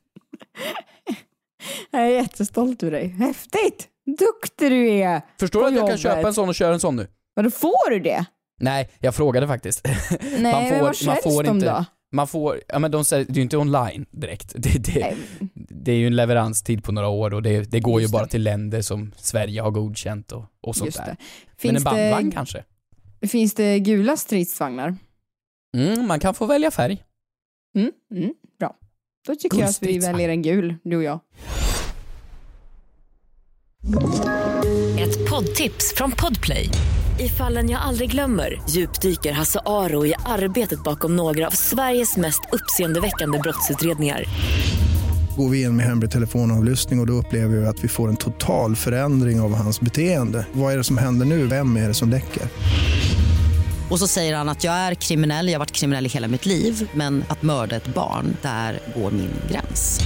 Jag 1.90 2.02
är 2.02 2.06
jättestolt 2.08 2.82
över 2.82 2.90
dig. 2.92 3.08
Häftigt! 3.08 3.88
Duktig 4.18 4.70
du 4.70 4.88
är! 4.90 5.22
Förstår 5.40 5.60
du 5.60 5.66
att 5.66 5.72
jag 5.74 5.80
kan 5.80 5.88
jobbet. 5.88 6.00
köpa 6.00 6.28
en 6.28 6.34
sån 6.34 6.48
och 6.48 6.54
köra 6.54 6.74
en 6.74 6.80
sån 6.80 6.96
nu? 6.96 7.06
Men 7.36 7.44
då 7.44 7.50
får 7.50 7.90
du 7.90 8.00
det? 8.00 8.24
Nej, 8.60 8.90
jag 8.98 9.14
frågade 9.14 9.46
faktiskt. 9.46 9.80
Nej, 10.20 10.42
Man 10.42 10.62
men 10.62 10.68
får- 10.68 10.76
vad 10.76 10.82
man 10.84 10.94
säljs 10.94 11.22
får 11.22 11.42
de 11.42 11.56
inte- 11.56 11.66
då? 11.70 11.84
Man 12.12 12.28
får, 12.28 12.60
ja 12.68 12.78
men 12.78 12.90
de 12.90 13.04
säger, 13.04 13.24
det 13.24 13.32
är 13.32 13.36
ju 13.36 13.42
inte 13.42 13.56
online 13.56 14.06
direkt. 14.10 14.52
Det, 14.56 14.78
det, 14.78 15.16
det 15.54 15.92
är 15.92 15.96
ju 15.96 16.06
en 16.06 16.16
leveranstid 16.16 16.84
på 16.84 16.92
några 16.92 17.08
år 17.08 17.34
och 17.34 17.42
det, 17.42 17.60
det 17.70 17.80
går 17.80 18.00
ju 18.00 18.04
Just 18.04 18.12
bara 18.12 18.22
det. 18.24 18.28
till 18.28 18.42
länder 18.42 18.82
som 18.82 19.12
Sverige 19.16 19.60
har 19.62 19.70
godkänt 19.70 20.32
och, 20.32 20.44
och 20.60 20.76
sånt 20.76 20.86
just 20.86 20.98
där. 20.98 21.16
Men 21.62 21.76
en 21.76 21.82
bandvagn 21.82 22.30
det, 22.30 22.36
kanske? 22.36 22.64
finns 23.28 23.54
det 23.54 23.78
gula 23.78 24.16
stridsvagnar? 24.16 24.96
Mm, 25.76 26.06
man 26.06 26.20
kan 26.20 26.34
få 26.34 26.46
välja 26.46 26.70
färg. 26.70 27.02
Mm, 27.76 27.92
mm. 28.14 28.34
Då 29.26 29.34
tycker 29.34 29.58
jag 29.58 29.68
att 29.68 29.82
vi 29.82 29.98
väljer 29.98 30.28
en 30.28 30.42
gul, 30.42 30.74
du 30.84 30.96
och 30.96 31.02
jag. 31.02 31.20
Ett 34.98 35.30
poddtips 35.30 35.94
från 35.96 36.10
Podplay. 36.12 36.68
I 37.18 37.28
fallen 37.28 37.70
jag 37.70 37.80
aldrig 37.82 38.10
glömmer 38.10 38.62
djupdyker 38.68 39.32
Hasse 39.32 39.60
Aro 39.66 40.06
i 40.06 40.14
arbetet 40.26 40.84
bakom 40.84 41.16
några 41.16 41.46
av 41.46 41.50
Sveriges 41.50 42.16
mest 42.16 42.40
uppseendeväckande 42.52 43.38
brottsutredningar. 43.38 44.24
Går 45.36 45.48
vi 45.48 45.62
in 45.62 45.76
med 45.76 45.86
hemlig 45.86 46.10
telefonavlyssning 46.10 46.98
och, 46.98 47.02
och 47.02 47.06
då 47.06 47.12
upplever 47.12 47.56
vi 47.56 47.66
att 47.66 47.84
vi 47.84 47.88
får 47.88 48.08
en 48.08 48.16
total 48.16 48.76
förändring 48.76 49.40
av 49.40 49.54
hans 49.54 49.80
beteende. 49.80 50.46
Vad 50.52 50.72
är 50.72 50.76
det 50.76 50.84
som 50.84 50.98
händer 50.98 51.26
nu? 51.26 51.46
Vem 51.46 51.76
är 51.76 51.88
det 51.88 51.94
som 51.94 52.10
läcker? 52.10 52.42
Och 53.90 53.98
så 53.98 54.06
säger 54.06 54.36
han 54.36 54.48
att 54.48 54.64
jag 54.64 54.74
är 54.74 54.94
kriminell, 54.94 55.46
jag 55.46 55.54
har 55.54 55.58
varit 55.58 55.72
kriminell 55.72 56.06
i 56.06 56.08
hela 56.08 56.28
mitt 56.28 56.46
liv 56.46 56.90
men 56.94 57.24
att 57.28 57.42
mörda 57.42 57.76
ett 57.76 57.94
barn, 57.94 58.36
där 58.42 58.80
går 58.96 59.10
min 59.10 59.30
gräns. 59.50 60.00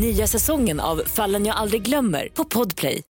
Nya 0.00 0.26
säsongen 0.26 0.80
av 0.80 1.02
Fallen 1.06 1.46
jag 1.46 1.56
aldrig 1.56 1.82
glömmer 1.82 2.28
på 2.34 2.44
Podplay. 2.44 3.02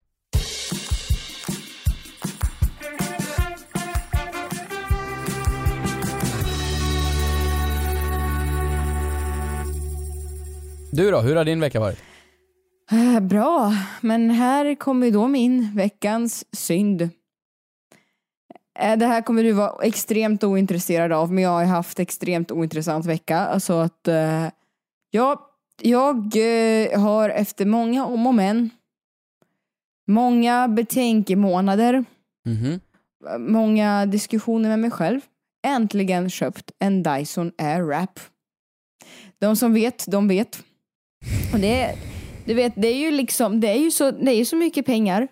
Du 10.92 11.12
då, 11.12 11.20
hur 11.20 11.36
har 11.36 11.46
din 11.46 11.60
vecka 11.60 11.80
varit? 11.80 12.00
Äh, 12.92 13.20
Bra, 13.20 13.74
men 14.02 14.30
här 14.30 14.76
kommer 14.76 15.12
då 15.12 15.28
min 15.28 15.76
veckans 15.76 16.46
synd. 16.56 17.10
Äh, 18.80 18.98
Det 18.98 19.06
här 19.06 19.22
kommer 19.22 19.44
du 19.44 19.52
vara 19.52 19.84
extremt 19.86 20.44
ointresserad 20.44 21.12
av, 21.12 21.34
men 21.34 21.44
jag 21.44 21.50
har 21.50 21.66
haft 21.66 22.00
extremt 22.00 22.52
ointressant 22.52 23.06
vecka. 23.06 23.38
Alltså 23.38 23.74
att 23.74 24.08
eh, 24.08 24.46
jag, 25.12 25.40
jag 25.82 26.18
eh, 26.36 27.00
har 27.02 27.30
efter 27.30 27.66
många 27.66 28.06
om 28.06 28.28
och 28.28 28.34
men, 28.36 28.70
många 30.08 30.68
betänkemånader, 30.68 32.06
Mhm. 32.46 32.80
många 33.40 34.06
diskussioner 34.06 34.70
med 34.70 34.80
mig 34.80 34.92
själv, 34.92 35.22
äntligen 35.68 36.30
köpt 36.30 36.72
en 36.80 37.04
Dyson 37.04 37.52
Airwrap. 37.58 38.20
De 39.40 39.56
som 39.56 39.74
vet, 39.74 40.06
de 40.08 40.28
vet. 40.28 40.64
Och 41.54 41.60
det, 41.60 41.96
du 42.46 42.54
vet, 42.54 42.74
det 42.76 42.88
är 42.88 42.98
ju 42.98 43.12
liksom, 43.12 43.60
det 43.60 43.68
är 43.68 43.80
ju 43.80 43.92
så, 43.92 44.12
det 44.12 44.32
är 44.32 44.46
så 44.46 44.56
mycket 44.56 44.86
pengar. 44.86 45.28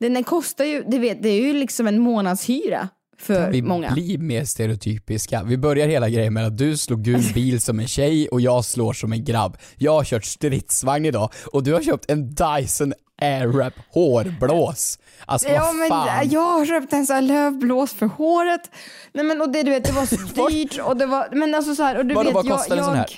Den 0.00 0.14
den 0.14 0.24
kostar 0.24 0.64
ju, 0.64 0.84
du 0.86 0.98
vet, 0.98 1.22
det 1.22 1.28
är 1.28 1.40
ju 1.40 1.52
liksom 1.52 1.86
en 1.86 1.98
månadshyra 1.98 2.88
för 3.18 3.50
Vi 3.50 3.62
många. 3.62 3.90
blir 3.92 4.18
mer 4.18 4.44
stereotypiska. 4.44 5.42
Vi 5.42 5.58
börjar 5.58 5.88
hela 5.88 6.08
grejen 6.08 6.34
med 6.34 6.46
att 6.46 6.58
du 6.58 6.76
slår 6.76 6.96
gul 6.96 7.22
bil 7.34 7.60
som 7.60 7.80
en 7.80 7.86
tjej 7.88 8.28
och 8.28 8.40
jag 8.40 8.64
slår 8.64 8.92
som 8.92 9.12
en 9.12 9.24
grabb. 9.24 9.56
Jag 9.76 9.92
har 9.92 10.04
kört 10.04 10.24
stridsvagn 10.24 11.04
idag 11.06 11.30
och 11.52 11.62
du 11.62 11.72
har 11.74 11.82
köpt 11.82 12.10
en 12.10 12.34
Dyson 12.34 12.92
Airwrap 13.22 13.72
hårblås. 13.90 14.98
Alltså 15.26 15.48
Ja 15.48 15.62
vad 15.64 15.74
men 15.74 15.88
fan. 15.88 16.28
jag 16.30 16.40
har 16.40 16.66
köpt 16.66 16.92
en 16.92 17.06
sån 17.06 17.14
här 17.14 17.22
lövblås 17.22 17.92
för 17.92 18.06
håret. 18.06 18.70
Nej 19.12 19.24
men 19.24 19.40
och 19.40 19.52
det 19.52 19.62
du 19.62 19.70
vet 19.70 19.84
det 19.84 19.92
var 19.92 20.06
så 20.06 20.46
dyrt 20.48 20.78
och 20.78 20.96
det 20.96 21.06
var, 21.06 21.28
men 21.32 21.54
alltså 21.54 21.74
så 21.74 21.82
här 21.82 21.98
och 21.98 22.06
du 22.06 22.14
Vadå, 22.14 22.28
vet 22.28 22.34
vad 22.34 22.46
jag, 22.46 22.56
kostar 22.58 22.72
en 22.72 22.78
jag, 22.78 22.86
sån 22.86 22.96
här? 22.96 23.10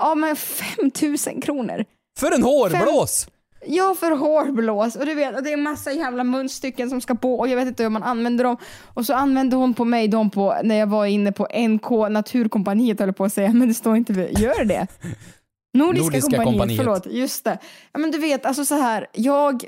Ja 0.00 0.14
men 0.14 0.36
5000 0.36 1.40
kronor. 1.40 1.84
För 2.18 2.32
en 2.32 2.42
hårblås! 2.42 3.26
Ja, 3.66 3.94
för 3.94 4.10
hårblås. 4.10 4.96
Och 4.96 5.06
du 5.06 5.14
vet, 5.14 5.36
och 5.36 5.42
det 5.42 5.52
är 5.52 5.56
massa 5.56 5.92
jävla 5.92 6.24
munstycken 6.24 6.90
som 6.90 7.00
ska 7.00 7.14
på 7.14 7.38
och 7.38 7.48
jag 7.48 7.56
vet 7.56 7.68
inte 7.68 7.82
hur 7.82 7.90
man 7.90 8.02
använder 8.02 8.44
dem. 8.44 8.56
Och 8.94 9.06
så 9.06 9.14
använde 9.14 9.56
hon 9.56 9.74
på 9.74 9.84
mig 9.84 10.08
dem 10.08 10.30
på, 10.30 10.56
när 10.64 10.74
jag 10.74 10.86
var 10.86 11.06
inne 11.06 11.32
på 11.32 11.48
NK 11.68 11.90
Naturkompaniet 12.10 12.98
höll 12.98 13.08
jag 13.08 13.16
på 13.16 13.24
att 13.24 13.32
säga, 13.32 13.52
men 13.52 13.68
det 13.68 13.74
står 13.74 13.96
inte, 13.96 14.12
gör 14.12 14.64
det? 14.64 14.86
Nordiska, 15.74 16.04
Nordiska 16.04 16.30
kompaniet, 16.30 16.46
kompaniet. 16.46 16.80
förlåt, 16.80 17.06
just 17.06 17.44
det. 17.44 17.58
Ja, 17.92 17.98
men 17.98 18.10
du 18.10 18.18
vet, 18.18 18.46
alltså 18.46 18.64
så 18.64 18.74
här, 18.74 19.06
jag, 19.12 19.64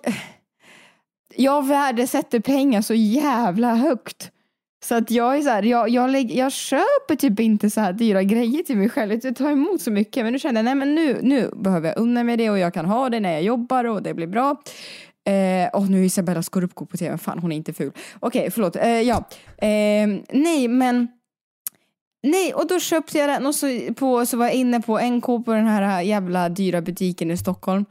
jag 1.36 1.66
värdesätter 1.66 2.40
pengar 2.40 2.82
så 2.82 2.94
jävla 2.94 3.74
högt. 3.74 4.30
Så 4.88 4.94
att 4.94 5.10
jag 5.10 5.36
är 5.36 5.42
så 5.42 5.48
här, 5.48 5.62
jag, 5.62 5.88
jag, 5.88 6.10
lägger, 6.10 6.38
jag 6.38 6.52
köper 6.52 7.16
typ 7.16 7.40
inte 7.40 7.70
så 7.70 7.80
här 7.80 7.92
dyra 7.92 8.22
grejer 8.22 8.62
till 8.62 8.76
mig 8.76 8.88
själv. 8.88 9.20
Jag 9.22 9.36
tar 9.36 9.50
emot 9.50 9.80
så 9.80 9.90
mycket. 9.90 10.24
Men 10.24 10.32
nu 10.32 10.38
känner 10.38 10.58
jag, 10.58 10.64
nej 10.64 10.74
men 10.74 10.94
nu, 10.94 11.18
nu 11.22 11.50
behöver 11.56 11.88
jag 11.88 11.98
unna 11.98 12.24
mig 12.24 12.36
det 12.36 12.50
och 12.50 12.58
jag 12.58 12.74
kan 12.74 12.86
ha 12.86 13.08
det 13.08 13.20
när 13.20 13.32
jag 13.32 13.42
jobbar 13.42 13.84
och 13.84 14.02
det 14.02 14.14
blir 14.14 14.26
bra. 14.26 14.62
Eh, 15.24 15.68
och 15.72 15.90
nu 15.90 16.00
är 16.00 16.04
Isabella 16.04 16.42
Scorupco 16.42 16.86
på 16.86 16.96
tv, 16.96 17.18
fan 17.18 17.38
hon 17.38 17.52
är 17.52 17.56
inte 17.56 17.72
ful. 17.72 17.92
Okej, 18.20 18.50
förlåt. 18.50 18.76
Eh, 18.76 19.00
ja. 19.00 19.24
Eh, 19.58 20.08
nej 20.30 20.68
men 20.68 21.08
Nej, 22.22 22.54
och 22.54 22.66
då 22.66 22.80
köpte 22.80 23.18
jag 23.18 23.28
den 23.28 23.46
och 23.46 23.54
så, 23.54 23.66
på, 23.96 24.26
så 24.26 24.36
var 24.36 24.46
jag 24.46 24.54
inne 24.54 24.80
på 24.80 24.98
NK 24.98 25.26
på 25.26 25.52
den 25.52 25.66
här 25.66 26.02
jävla 26.02 26.48
dyra 26.48 26.80
butiken 26.80 27.30
i 27.30 27.36
Stockholm. 27.36 27.84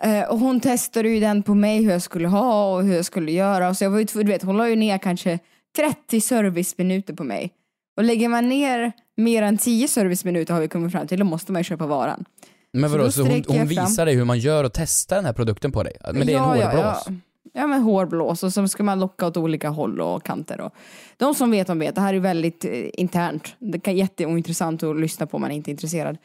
Eh, 0.00 0.30
och 0.30 0.38
hon 0.38 0.60
testade 0.60 1.08
ju 1.08 1.20
den 1.20 1.42
på 1.42 1.54
mig 1.54 1.82
hur 1.82 1.90
jag 1.90 2.02
skulle 2.02 2.28
ha 2.28 2.74
och 2.74 2.82
hur 2.84 2.94
jag 2.94 3.04
skulle 3.04 3.32
göra. 3.32 3.68
Och 3.68 3.76
så 3.76 3.84
jag 3.84 3.90
var 3.90 3.98
ju, 3.98 4.04
du 4.04 4.24
vet, 4.24 4.42
hon 4.42 4.56
la 4.56 4.68
ju 4.68 4.76
ner 4.76 4.98
kanske 4.98 5.38
30 5.76 6.20
serviceminuter 6.20 7.14
på 7.14 7.24
mig. 7.24 7.52
Och 7.96 8.04
lägger 8.04 8.28
man 8.28 8.48
ner 8.48 8.92
mer 9.16 9.42
än 9.42 9.58
10 9.58 9.88
serviceminuter 9.88 10.54
har 10.54 10.60
vi 10.60 10.68
kommit 10.68 10.92
fram 10.92 11.06
till, 11.06 11.18
då 11.18 11.24
måste 11.24 11.52
man 11.52 11.60
ju 11.60 11.64
köpa 11.64 11.86
varan. 11.86 12.24
Men 12.72 12.90
Så 12.90 12.96
vadå, 12.96 13.04
då 13.04 13.12
så 13.12 13.22
hon, 13.22 13.44
hon 13.48 13.66
visar 13.66 14.06
dig 14.06 14.14
hur 14.14 14.24
man 14.24 14.38
gör 14.38 14.64
och 14.64 14.72
testar 14.72 15.16
den 15.16 15.24
här 15.24 15.32
produkten 15.32 15.72
på 15.72 15.82
dig? 15.82 15.96
Men 16.12 16.26
det 16.26 16.32
är 16.34 16.38
en 16.38 16.42
Ja, 16.42 16.56
ja, 16.56 16.66
hårblås? 16.70 17.04
Ja, 17.06 17.14
ja, 17.52 17.66
men 17.66 17.82
hårblås 17.82 18.42
och 18.42 18.52
så 18.52 18.68
ska 18.68 18.82
man 18.82 19.00
locka 19.00 19.26
åt 19.26 19.36
olika 19.36 19.68
håll 19.68 20.00
och 20.00 20.24
kanter. 20.24 20.60
Och 20.60 20.72
de 21.16 21.34
som 21.34 21.50
vet, 21.50 21.66
de 21.66 21.78
vet. 21.78 21.94
Det 21.94 22.00
här 22.00 22.14
är 22.14 22.18
väldigt 22.18 22.64
eh, 22.64 22.70
internt. 22.92 23.56
Det 23.58 23.80
kan 23.80 23.96
jätteointressant 23.96 24.82
att 24.82 25.00
lyssna 25.00 25.26
på 25.26 25.36
om 25.36 25.40
man 25.40 25.50
är 25.50 25.54
inte 25.54 25.70
är 25.70 25.72
intresserad. 25.72 26.18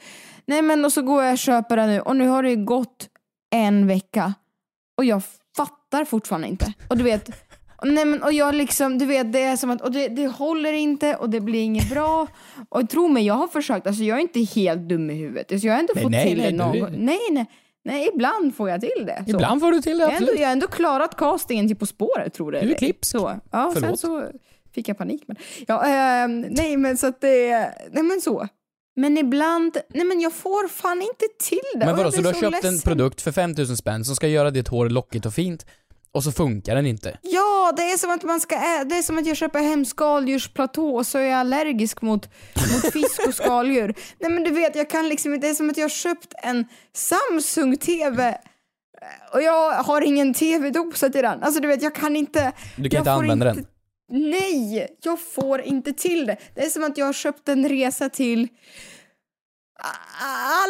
Nej 0.45 0.61
men 0.61 0.85
och 0.85 0.93
så 0.93 1.01
går 1.01 1.23
jag 1.23 1.31
och 1.33 1.37
köper 1.37 1.77
den 1.77 1.89
nu 1.89 1.99
och 1.99 2.15
nu 2.15 2.27
har 2.27 2.43
det 2.43 2.49
ju 2.49 2.65
gått 2.65 3.09
en 3.55 3.87
vecka 3.87 4.33
och 4.97 5.05
jag 5.05 5.21
fattar 5.57 6.05
fortfarande 6.05 6.47
inte. 6.47 6.73
Och 6.87 6.97
du 6.97 7.03
vet, 7.03 7.29
nej 7.85 8.05
men 8.05 8.23
och 8.23 8.33
jag 8.33 8.55
liksom, 8.55 8.97
du 8.97 9.05
vet 9.05 9.33
det 9.33 9.41
är 9.41 9.57
som 9.57 9.69
att, 9.69 9.81
och 9.81 9.91
det, 9.91 10.07
det 10.07 10.27
håller 10.27 10.73
inte 10.73 11.15
och 11.15 11.29
det 11.29 11.39
blir 11.39 11.61
inget 11.61 11.89
bra. 11.89 12.27
Och 12.69 12.89
tro 12.89 13.07
mig, 13.07 13.25
jag 13.25 13.33
har 13.33 13.47
försökt, 13.47 13.87
alltså 13.87 14.03
jag 14.03 14.17
är 14.17 14.21
inte 14.21 14.39
helt 14.39 14.81
dum 14.81 15.09
i 15.09 15.13
huvudet. 15.13 15.51
Alltså 15.51 15.67
jag 15.67 15.73
har 15.73 15.79
ändå 15.79 15.93
Nej, 15.95 16.03
fått 16.03 16.11
nej, 16.11 16.27
till 16.27 16.37
nej, 16.37 16.45
det 16.45 16.51
du 16.51 16.57
någon 16.57 16.79
gång. 16.79 16.95
Nej, 16.97 17.19
nej. 17.31 17.45
Nej, 17.83 18.09
ibland 18.13 18.55
får 18.55 18.69
jag 18.69 18.81
till 18.81 19.05
det. 19.05 19.23
Så. 19.25 19.31
Ibland 19.31 19.61
får 19.61 19.71
du 19.71 19.81
till 19.81 19.97
det, 19.97 20.03
Jag 20.03 20.07
har, 20.07 20.13
ändå, 20.13 20.23
absolut. 20.23 20.39
jag 20.39 20.47
har 20.47 20.53
ändå 20.53 20.67
klarat 20.67 21.17
castingen 21.17 21.67
till 21.67 21.77
På 21.77 21.85
spåret 21.85 22.33
tror 22.33 22.55
jag. 22.55 22.63
Du 22.63 22.71
är 22.71 22.77
klipsk. 22.77 23.11
Så. 23.11 23.39
Ja, 23.51 23.71
sen 23.73 23.81
Förlåt. 23.81 23.99
så 23.99 24.27
fick 24.75 24.87
jag 24.87 24.97
panik. 24.97 25.23
Men, 25.27 25.37
ja, 25.67 25.85
ehm, 25.85 26.41
nej 26.41 26.77
men 26.77 26.97
så 26.97 27.07
att 27.07 27.21
det, 27.21 27.49
nej 27.91 28.03
men 28.03 28.21
så. 28.21 28.47
Men 28.95 29.17
ibland, 29.17 29.77
nej 29.93 30.05
men 30.05 30.19
jag 30.21 30.33
får 30.33 30.67
fan 30.67 31.01
inte 31.01 31.25
till 31.49 31.79
det. 31.79 31.85
Men 31.85 31.97
vadå, 31.97 32.11
så 32.11 32.21
du 32.21 32.27
har 32.27 32.33
köpt 32.33 32.43
en 32.43 32.51
ledsen. 32.51 32.79
produkt 32.79 33.21
för 33.21 33.31
5000 33.31 33.77
spänn 33.77 34.05
som 34.05 34.15
ska 34.15 34.27
göra 34.27 34.51
ditt 34.51 34.67
hår 34.67 34.89
lockigt 34.89 35.25
och 35.25 35.33
fint 35.33 35.65
och 36.13 36.23
så 36.23 36.31
funkar 36.31 36.75
den 36.75 36.85
inte? 36.85 37.17
Ja, 37.21 37.73
det 37.77 37.81
är 37.91 37.97
som 37.97 38.11
att 38.11 38.23
man 38.23 38.39
ska 38.39 38.55
ä- 38.55 38.83
det 38.83 38.95
är 38.97 39.01
som 39.01 39.17
att 39.17 39.25
jag 39.27 39.37
köper 39.37 39.59
hem 39.59 39.85
skaldjursplatå 39.85 40.95
och 40.95 41.07
så 41.07 41.17
är 41.17 41.21
jag 41.23 41.39
allergisk 41.39 42.01
mot, 42.01 42.29
mot 42.73 42.93
fisk 42.93 43.27
och 43.27 43.33
skaldjur. 43.33 43.95
Nej 44.19 44.31
men 44.31 44.43
du 44.43 44.51
vet, 44.51 44.75
jag 44.75 44.89
kan 44.89 45.09
liksom 45.09 45.33
inte, 45.33 45.47
det 45.47 45.51
är 45.51 45.55
som 45.55 45.69
att 45.69 45.77
jag 45.77 45.83
har 45.83 45.89
köpt 45.89 46.33
en 46.43 46.65
Samsung 46.95 47.77
TV 47.77 48.27
eh, 48.27 48.35
och 49.33 49.41
jag 49.41 49.71
har 49.83 50.01
ingen 50.01 50.33
TV-dosa 50.33 51.09
till 51.09 51.21
den. 51.23 51.43
Alltså 51.43 51.61
du 51.61 51.67
vet, 51.67 51.83
jag 51.83 51.95
kan 51.95 52.15
inte. 52.15 52.51
Du 52.77 52.89
kan 52.89 52.97
inte 52.99 53.11
använda 53.11 53.45
den? 53.45 53.65
Nej, 54.13 54.87
jag 55.03 55.19
får 55.21 55.61
inte 55.61 55.93
till 55.93 56.25
det. 56.25 56.37
Det 56.55 56.61
är 56.65 56.69
som 56.69 56.83
att 56.83 56.97
jag 56.97 57.05
har 57.05 57.13
köpt 57.13 57.49
en 57.49 57.69
resa 57.69 58.09
till 58.09 58.47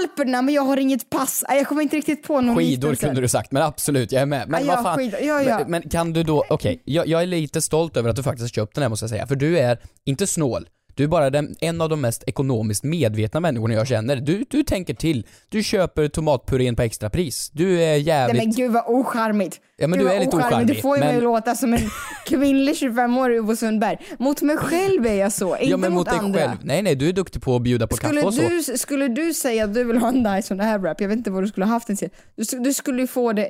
Alperna 0.02 0.42
men 0.42 0.54
jag 0.54 0.62
har 0.62 0.78
inget 0.78 1.10
pass. 1.10 1.44
Jag 1.50 1.68
kommer 1.68 1.82
inte 1.82 1.96
riktigt 1.96 2.24
på 2.24 2.42
någon 2.42 2.56
Skidor 2.58 2.72
liknelse. 2.90 3.06
kunde 3.06 3.22
du 3.22 3.28
sagt, 3.28 3.52
men 3.52 3.64
absolut, 3.64 4.12
jag 4.12 4.22
är 4.22 4.26
med. 4.26 4.50
Men 4.50 4.66
Ja, 4.66 4.76
vad 4.76 4.84
fan. 4.84 4.98
skidor. 4.98 5.20
Ja, 5.22 5.42
ja. 5.42 5.58
Men, 5.60 5.72
men 5.72 5.90
kan 5.90 6.14
du 6.14 6.24
då, 6.24 6.46
okej, 6.50 6.82
jag, 6.86 7.08
jag 7.08 7.22
är 7.22 7.26
lite 7.26 7.62
stolt 7.62 7.98
över 7.98 8.10
att 8.10 8.16
du 8.16 8.24
faktiskt 8.24 8.56
köpt 8.56 8.76
den 8.76 8.82
här 8.82 8.90
måste 8.90 9.04
jag 9.04 9.10
säga, 9.10 9.28
för 9.28 9.36
du 9.36 9.60
är 9.60 9.78
inte 10.06 10.28
snål. 10.28 10.68
Du 11.02 11.06
är 11.06 11.10
bara 11.10 11.30
den, 11.30 11.56
en 11.62 11.82
av 11.82 11.90
de 11.90 12.02
mest 12.02 12.24
ekonomiskt 12.28 12.84
medvetna 12.84 13.40
människorna 13.40 13.74
jag 13.74 13.88
känner. 13.88 14.16
Du, 14.16 14.46
du 14.50 14.64
tänker 14.64 14.94
till. 14.94 15.28
Du 15.50 15.64
köper 15.64 16.08
tomatpurén 16.08 16.76
på 16.76 16.82
extrapris. 16.82 17.50
Du 17.54 17.74
är 17.74 17.78
Nej 17.78 18.02
jävligt... 18.02 18.44
men 18.44 18.52
gud 18.54 18.72
vad 18.72 18.84
ocharmigt. 18.88 19.60
Ja, 19.78 19.88
men 19.88 20.00
Gud, 20.00 20.08
du 20.08 20.14
är 20.14 20.20
lite 20.20 20.36
ocharmig, 20.38 20.68
Du 20.68 20.76
får 20.82 20.96
ju 20.98 21.00
mig 21.00 21.08
men- 21.10 21.18
att 21.18 21.24
låta 21.24 21.56
som 21.56 21.74
en 21.74 21.80
kvinnlig 22.26 22.74
25-årig 22.76 23.40
Ove 23.44 23.56
Sundberg. 23.56 23.98
Mot 24.20 24.42
mig 24.42 24.58
själv 24.58 25.06
är 25.08 25.14
jag 25.14 25.32
så, 25.32 25.56
inte 25.58 25.70
ja 25.72 25.78
men 25.78 25.94
mot 25.94 26.10
dig 26.10 26.20
andra. 26.20 26.40
själv. 26.40 26.52
Nej 26.64 26.82
nej, 26.82 26.96
du 26.96 27.10
är 27.10 27.14
duktig 27.14 27.42
på 27.42 27.56
att 27.56 27.62
bjuda 27.62 27.88
på 27.88 27.96
Skulle 27.96 28.14
kaffe 28.22 28.28
och 28.28 28.34
så. 28.34 28.72
du, 28.72 28.78
skulle 28.78 29.08
du 29.08 29.34
säga 29.34 29.64
att 29.64 29.74
du 29.74 29.84
vill 29.84 29.98
ha 29.98 30.08
en 30.08 30.24
Dyson 30.24 30.62
Airwrap, 30.62 31.02
jag 31.02 31.08
vet 31.08 31.18
inte 31.18 31.32
vad 31.32 31.44
du 31.44 31.48
skulle 31.48 31.66
ha 31.66 31.74
haft 31.74 31.88
den 31.88 31.98
till. 31.98 32.10
Du, 32.36 32.60
du 32.60 32.74
skulle 32.74 33.02
ju 33.02 33.08
få 33.08 33.34
det, 33.34 33.50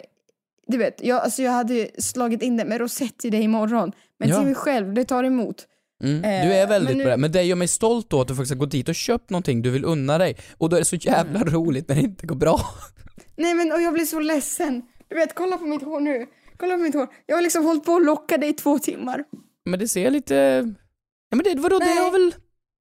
du 0.67 0.77
vet, 0.77 0.95
jag, 1.03 1.21
alltså 1.21 1.41
jag 1.41 1.51
hade 1.51 1.87
slagit 1.97 2.41
in 2.41 2.57
det 2.57 2.65
med 2.65 2.79
rosett 2.81 3.17
till 3.17 3.31
dig 3.31 3.41
imorgon. 3.41 3.91
Men 4.19 4.29
Ja. 4.29 4.35
till 4.37 4.45
mig 4.45 4.55
själv, 4.55 4.93
det 4.93 5.05
tar 5.05 5.23
emot. 5.23 5.67
Mm, 6.03 6.23
Eh, 6.23 6.47
du 6.47 6.53
är 6.53 6.67
väldigt 6.67 6.89
men 6.89 6.97
nu- 6.97 7.03
bra, 7.03 7.17
men 7.17 7.31
det 7.31 7.43
gör 7.43 7.55
mig 7.55 7.67
stolt 7.67 8.09
då 8.09 8.21
att 8.21 8.27
du 8.27 8.35
faktiskt 8.35 8.51
har 8.51 8.59
gått 8.59 8.71
dit 8.71 8.89
och 8.89 8.95
köpt 8.95 9.29
någonting 9.29 9.61
du 9.61 9.69
vill 9.69 9.85
unna 9.85 10.17
dig. 10.17 10.37
Och 10.57 10.69
då 10.69 10.75
är 10.75 10.79
det 10.81 10.85
så 10.85 10.95
jävla 10.95 11.39
Mm. 11.41 11.53
roligt 11.53 11.87
när 11.87 11.95
det 11.95 12.01
inte 12.01 12.27
går 12.27 12.35
bra. 12.35 12.61
Nej 13.35 13.53
men 13.53 13.71
och 13.71 13.81
jag 13.81 13.93
blir 13.93 14.05
så 14.05 14.19
ledsen. 14.19 14.81
Du 15.09 15.15
vet, 15.15 15.35
kolla 15.35 15.57
på 15.57 15.65
mitt 15.65 15.83
hår 15.83 15.99
nu. 15.99 16.25
Kolla 16.57 16.73
på 16.75 16.79
mitt 16.83 16.93
hår. 16.95 17.07
Jag 17.25 17.35
har 17.37 17.41
liksom 17.41 17.65
hållit 17.65 17.83
på 17.85 17.95
att 17.95 18.05
locka 18.05 18.37
dig 18.37 18.49
i 18.49 18.53
två 18.53 18.79
timmar. 18.79 19.23
Men 19.65 19.79
det 19.79 19.87
ser 19.87 20.11
lite... 20.11 20.35
Ja 21.29 21.35
men 21.35 21.43
det, 21.43 21.55
vadå, 21.61 21.79
det 21.79 21.85
Nej. 21.85 21.97
har 21.97 22.11
väl... 22.11 22.33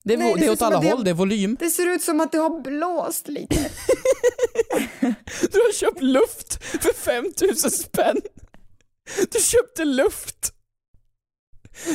Det 0.05 0.15
är, 0.15 0.19
Nej, 0.19 0.35
det 0.35 0.41
det 0.41 0.47
är 0.47 0.53
åt 0.53 0.63
alla 0.63 0.77
att 0.77 0.83
det- 0.83 0.91
håll, 0.91 1.05
det 1.05 1.11
är 1.11 1.15
volym. 1.15 1.57
Det 1.61 1.71
ser 1.71 1.87
ut 1.95 2.03
som 2.03 2.21
att 2.21 2.33
det 2.33 2.39
har 2.39 2.61
blåst 2.63 3.29
lite. 3.29 3.57
Du 5.53 5.59
har 5.59 5.73
köpt 5.73 6.03
luft 6.03 6.65
för 6.83 6.93
5000 6.95 7.71
spänn. 7.71 8.17
Du 9.33 9.41
köpte 9.41 9.85
luft. 9.85 10.40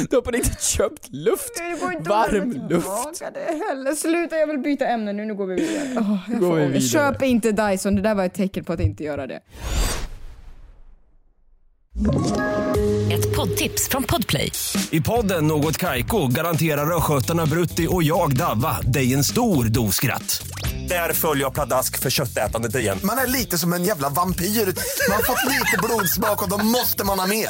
Du 0.09 0.15
har 0.15 0.21
på 0.21 0.31
riktigt 0.31 0.61
köpt 0.61 1.07
luft. 1.11 1.51
Det 1.55 1.79
går 1.81 1.93
inte 1.93 2.09
Varm 2.09 2.67
luft. 2.69 2.87
det 3.33 3.65
heller. 3.69 3.95
Sluta, 3.95 4.37
jag 4.37 4.47
vill 4.47 4.57
byta 4.57 4.85
ämne 4.85 5.13
nu. 5.13 5.25
Nu 5.25 5.35
går 5.35 5.45
vi 5.45 5.55
vidare. 5.55 5.85
Oh, 5.99 6.17
jag 6.29 6.39
Går 6.39 6.47
får 6.49 6.55
vi 6.55 6.65
vidare. 6.65 6.81
Köp 6.81 7.21
inte 7.21 7.51
Dyson. 7.51 7.95
Det 7.95 8.01
där 8.01 8.15
var 8.15 8.25
ett 8.25 8.33
tecken 8.33 8.63
på 8.63 8.73
att 8.73 8.79
inte 8.79 9.03
göra 9.03 9.27
det. 9.27 9.39
Ett 13.13 13.35
poddtips 13.35 13.89
från 13.89 14.03
Podplay. 14.03 14.51
I 14.91 15.01
podden 15.01 15.47
Något 15.47 15.77
Kaiko 15.77 16.27
garanterar 16.27 16.97
östgötarna 16.97 17.45
Brutti 17.45 17.87
och 17.89 18.03
jag, 18.03 18.37
Davva, 18.37 18.81
dig 18.81 19.13
en 19.13 19.23
stor 19.23 19.65
dos 19.65 19.95
skratt. 19.95 20.47
Där 20.89 21.13
följer 21.13 21.43
jag 21.43 21.53
pladask 21.53 21.99
för 21.99 22.09
köttätandet 22.09 22.75
igen. 22.75 22.99
Man 23.03 23.17
är 23.17 23.27
lite 23.27 23.57
som 23.57 23.73
en 23.73 23.83
jävla 23.83 24.09
vampyr. 24.09 24.45
Man 24.45 25.15
har 25.15 25.23
fått 25.23 25.51
lite 25.51 25.77
blodsmak 25.83 26.43
och 26.43 26.49
då 26.49 26.65
måste 26.65 27.03
man 27.03 27.19
ha 27.19 27.27
mer. 27.27 27.49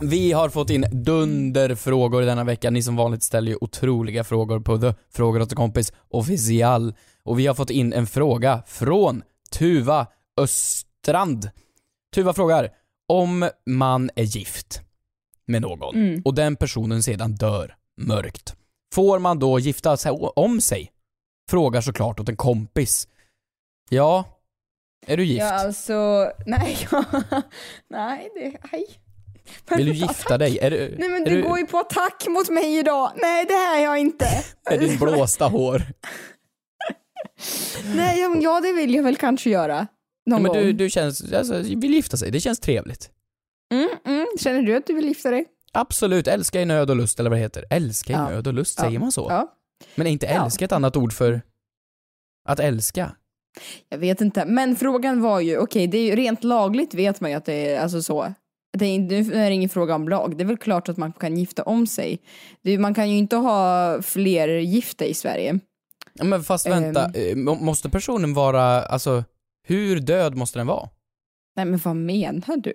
Vi 0.00 0.32
har 0.32 0.48
fått 0.48 0.70
in 0.70 0.86
dunderfrågor 0.92 2.22
denna 2.22 2.44
vecka. 2.44 2.70
Ni 2.70 2.82
som 2.82 2.96
vanligt 2.96 3.22
ställer 3.22 3.50
ju 3.50 3.58
otroliga 3.60 4.24
frågor 4.24 4.60
på 4.60 4.78
The 4.78 4.94
Frågor 5.10 5.42
åt 5.42 5.52
en 5.52 5.56
kompis 5.56 5.92
official. 6.08 6.94
Och 7.22 7.38
vi 7.38 7.46
har 7.46 7.54
fått 7.54 7.70
in 7.70 7.92
en 7.92 8.06
fråga 8.06 8.62
från 8.66 9.22
Tuva 9.50 10.06
Östrand. 10.36 11.50
Tuva 12.14 12.32
frågar, 12.32 12.70
om 13.08 13.50
man 13.66 14.10
är 14.16 14.22
gift 14.22 14.80
med 15.46 15.62
någon 15.62 16.22
och 16.24 16.34
den 16.34 16.56
personen 16.56 17.02
sedan 17.02 17.34
dör 17.34 17.76
mörkt, 17.96 18.56
får 18.94 19.18
man 19.18 19.38
då 19.38 19.58
gifta 19.58 19.96
sig 19.96 20.12
om 20.36 20.60
sig? 20.60 20.92
Frågar 21.50 21.80
såklart 21.80 22.20
åt 22.20 22.28
en 22.28 22.36
kompis. 22.36 23.08
Ja, 23.90 24.24
är 25.06 25.16
du 25.16 25.24
gift? 25.24 25.40
Ja, 25.40 25.52
alltså, 25.52 26.30
nej, 26.46 26.76
nej, 27.88 28.30
det, 28.34 28.58
nej. 28.72 28.86
Men- 29.68 29.78
Vill 29.78 29.86
du 29.86 29.92
gifta 29.92 30.38
dig? 30.38 30.58
Är 30.58 30.70
du, 30.70 30.94
Nej 30.98 31.08
men 31.08 31.24
du 31.24 31.30
du, 31.30 31.42
går 31.42 31.58
ju 31.58 31.66
på 31.66 31.78
attack 31.78 32.26
mot 32.28 32.48
mig 32.48 32.78
idag. 32.78 33.12
Nej 33.16 33.44
det 33.44 33.54
är 33.54 33.84
jag 33.84 33.98
inte. 33.98 34.26
är 34.70 34.78
din 34.78 34.96
blåsta 35.00 35.44
hår? 35.48 35.82
Nej 37.94 38.20
ja, 38.20 38.36
ja 38.40 38.60
det 38.60 38.72
vill 38.72 38.94
jag 38.94 39.02
väl 39.02 39.16
kanske 39.16 39.50
göra. 39.50 39.86
Någon 40.26 40.42
men 40.42 40.52
gång. 40.52 40.62
du, 40.62 40.72
du 40.72 40.90
känns, 40.90 41.32
alltså, 41.32 41.58
vill 41.58 41.94
gifta 41.94 42.16
sig, 42.16 42.30
det 42.30 42.40
känns 42.40 42.60
trevligt. 42.60 43.10
Mm, 43.74 43.88
mm. 44.06 44.26
Känner 44.40 44.62
du 44.62 44.76
att 44.76 44.86
du 44.86 44.94
vill 44.94 45.04
gifta 45.08 45.30
dig? 45.30 45.44
Absolut, 45.72 46.26
älska 46.28 46.60
i 46.60 46.64
nöd 46.64 46.90
och 46.90 46.96
lust 46.96 47.20
eller 47.20 47.30
vad 47.30 47.38
det 47.38 47.42
heter. 47.42 47.64
Älska 47.70 48.12
i 48.12 48.16
Ja. 48.16 48.28
nöd 48.28 48.46
och 48.46 48.54
lust, 48.54 48.78
Ja. 48.78 48.84
säger 48.84 48.98
man 48.98 49.12
så? 49.12 49.26
Ja. 49.30 49.52
Men 49.94 50.06
är 50.06 50.10
inte 50.10 50.26
älska 50.26 50.64
ett 50.64 50.72
annat 50.72 50.96
ord 50.96 51.12
för 51.12 51.42
att 52.48 52.60
älska? 52.60 53.12
Jag 53.88 53.98
vet 53.98 54.20
inte, 54.20 54.44
men 54.44 54.76
frågan 54.76 55.22
var 55.22 55.40
ju, 55.40 55.58
okej 55.58 55.86
det 55.86 55.98
är 55.98 56.04
ju 56.04 56.16
rent 56.16 56.44
lagligt 56.44 56.94
vet 56.94 57.20
man 57.20 57.30
ju 57.30 57.36
att 57.36 57.44
det 57.44 57.52
är 57.74 57.80
alltså 57.80 58.02
så. 58.02 58.34
Det 58.78 58.86
är, 58.86 58.94
inte- 58.94 59.14
nu 59.22 59.34
är 59.34 59.48
det 59.50 59.54
ingen 59.54 59.68
fråga 59.68 59.94
om 59.94 60.08
lag, 60.08 60.36
det 60.36 60.44
är 60.44 60.46
väl 60.46 60.56
klart 60.56 60.88
att 60.88 60.96
man 60.96 61.12
kan 61.12 61.36
gifta 61.36 61.62
om 61.62 61.86
sig. 61.86 62.18
Man 62.78 62.94
kan 62.94 63.10
ju 63.10 63.16
inte 63.16 63.36
ha 63.36 64.02
fler 64.02 64.48
gifta 64.48 65.04
i 65.04 65.14
Sverige. 65.14 65.58
Ja, 66.14 66.24
men 66.24 66.44
fast 66.44 66.66
vänta, 66.66 67.10
må- 67.36 67.54
måste 67.54 67.90
personen 67.90 68.34
vara, 68.34 68.82
alltså, 68.82 69.24
hur 69.66 70.00
död 70.00 70.34
måste 70.36 70.58
den 70.58 70.66
vara? 70.66 70.88
Nej 71.56 71.64
men 71.64 71.78
vad 71.84 71.96
menar 71.96 72.56
du? 72.56 72.72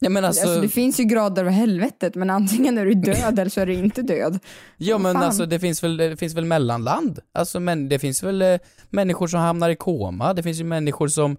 Ja 0.00 0.10
men 0.10 0.24
Alltså, 0.24 0.46
alltså, 0.46 0.60
det 0.62 0.68
finns 0.68 1.00
ju 1.00 1.04
grader 1.04 1.44
av 1.44 1.50
helvetet 1.50 2.14
men 2.14 2.30
antingen 2.30 2.78
är 2.78 2.84
du 2.86 2.94
död 2.94 3.38
eller 3.38 3.48
så 3.50 3.60
är 3.60 3.66
du 3.66 3.74
inte 3.74 4.02
död. 4.02 4.38
ja 4.76 4.98
men 4.98 5.14
fan. 5.14 5.22
alltså 5.22 5.46
det 5.46 5.58
finns 5.60 5.82
väl, 5.84 5.96
det 5.96 6.16
finns 6.16 6.34
väl 6.34 6.44
mellanland? 6.44 7.18
Alltså 7.34 7.60
men 7.60 7.88
det 7.88 7.98
finns 7.98 8.22
väl 8.22 8.42
eh, 8.42 8.58
människor 8.90 9.26
som 9.26 9.40
hamnar 9.40 9.70
i 9.70 9.76
koma, 9.76 10.34
det 10.34 10.42
finns 10.42 10.60
ju 10.60 10.64
människor 10.64 11.08
som, 11.08 11.36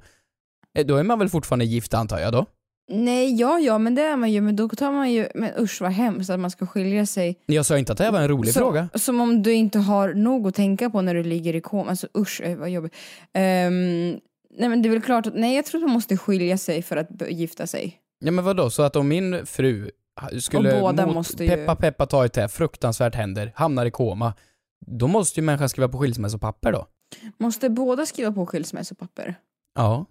eh, 0.78 0.86
då 0.86 0.96
är 0.96 1.04
man 1.04 1.20
väl 1.20 1.30
fortfarande 1.30 1.66
gift 1.66 1.94
antar 1.94 2.20
jag 2.20 2.34
då? 2.34 2.46
Nej, 2.88 3.36
ja, 3.40 3.60
ja, 3.60 3.78
men 3.78 3.96
det 3.96 4.02
är 4.02 4.16
man 4.16 4.32
ju, 4.32 4.42
men 4.42 4.56
då 4.56 4.70
tar 4.70 4.92
man 4.92 5.12
ju, 5.12 5.28
men 5.36 5.52
usch 5.60 5.82
vad 5.82 5.92
hemskt 5.92 6.30
att 6.30 6.40
man 6.40 6.52
ska 6.52 6.66
skilja 6.68 7.06
sig. 7.06 7.40
Jag 7.46 7.66
sa 7.66 7.78
inte 7.78 7.92
att 7.92 7.98
det 7.98 8.04
här 8.04 8.12
var 8.12 8.22
en 8.22 8.28
rolig 8.28 8.54
Så- 8.54 8.60
fråga. 8.60 8.90
Som 8.94 9.22
om 9.22 9.44
du 9.44 9.54
inte 9.54 9.80
har 9.80 10.14
nog 10.14 10.48
att 10.48 10.56
tänka 10.56 10.90
på 10.90 11.02
när 11.02 11.14
du 11.16 11.24
ligger 11.24 11.56
i 11.56 11.62
koma, 11.62 11.90
alltså 11.90 12.08
usch 12.18 12.42
vad 12.58 12.70
jobbigt. 12.70 12.94
Ehm, 13.34 14.10
nej 14.58 14.70
men 14.70 14.82
det 14.82 14.90
är 14.90 14.92
väl 14.92 15.02
klart 15.02 15.28
att, 15.28 15.34
nej 15.36 15.56
jag 15.56 15.66
tror 15.66 15.80
att 15.82 15.86
man 15.88 15.94
måste 15.94 16.18
skilja 16.18 16.58
sig 16.58 16.82
för 16.82 16.98
att 16.98 17.10
gifta 17.30 17.68
sig. 17.68 18.00
Ja 18.26 18.32
men 18.32 18.46
vadå, 18.46 18.70
så 18.70 18.84
att 18.84 18.96
om 18.96 19.08
min 19.08 19.46
fru 19.46 19.92
skulle 20.40 20.74
Och 20.76 20.82
båda 20.82 21.06
mot 21.06 21.16
måste 21.16 21.44
ju- 21.44 21.50
peppa 21.50 21.76
peppa 21.76 22.06
ta 22.06 22.26
ett 22.26 22.36
här, 22.36 22.48
fruktansvärt 22.48 23.16
händer, 23.16 23.52
hamnar 23.56 23.86
i 23.86 23.92
koma, 23.92 24.34
då 24.88 25.08
måste 25.08 25.40
ju 25.40 25.46
människan 25.46 25.70
skriva 25.70 25.90
på 25.90 25.98
skilsmässopapper 25.98 26.72
då? 26.72 26.88
Måste 27.38 27.70
båda 27.70 28.06
skriva 28.06 28.32
på 28.32 28.46
skilsmässopapper? 28.46 29.36
Ja. 29.76 30.06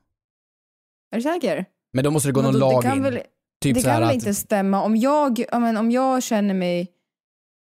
Är 1.12 1.16
du 1.16 1.22
säker? 1.22 1.64
Men 1.94 2.04
då 2.04 2.11
måste 2.11 2.28
det 2.28 2.33
gå 2.33 2.42
någon 2.42 2.61
Vadå, 2.61 2.80
lag 2.83 2.96
in. 2.96 3.02
Väl, 3.02 3.18
typ 3.62 3.74
det 3.74 3.83
kan 3.83 4.00
väl 4.00 4.09
att, 4.09 4.14
inte 4.14 4.35
stämma 4.35 4.83
om 4.83 4.96
jag, 4.96 5.44
ja, 5.52 5.59
men 5.59 5.76
om 5.76 5.90
jag 5.90 6.22
känner 6.22 6.54
mig, 6.54 6.88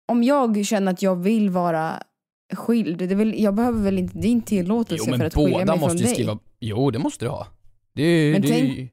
om 0.08 0.22
jag 0.22 0.66
känner 0.66 0.92
att 0.92 1.02
jag 1.02 1.16
vill 1.16 1.50
vara 1.50 2.02
skild, 2.54 2.98
det 2.98 3.14
väl, 3.14 3.42
jag 3.42 3.54
behöver 3.54 3.82
väl 3.82 3.98
inte 3.98 4.18
din 4.18 4.42
tillåtelse 4.42 5.04
Jo 5.06 5.10
men 5.10 5.18
för 5.20 5.26
att 5.26 5.34
skilja 5.34 5.58
mig 5.58 5.66
från 5.66 5.78
måste 5.80 6.04
dig. 6.04 6.14
skriva, 6.14 6.38
jo 6.58 6.90
det 6.90 6.98
måste 6.98 7.24
du 7.24 7.28
ha. 7.28 7.46
Det 7.92 8.32
Men 8.32 8.42
det 8.42 8.48
tänk- 8.48 8.92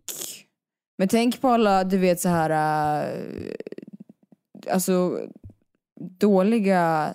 Men 0.98 1.08
tänk 1.08 1.42
på 1.42 1.48
alla, 1.50 1.84
du 1.84 1.98
vet 1.98 2.20
så 2.20 2.30
här, 2.30 2.50
äh, 2.50 3.14
alltså 4.72 5.20
dåliga, 6.20 7.14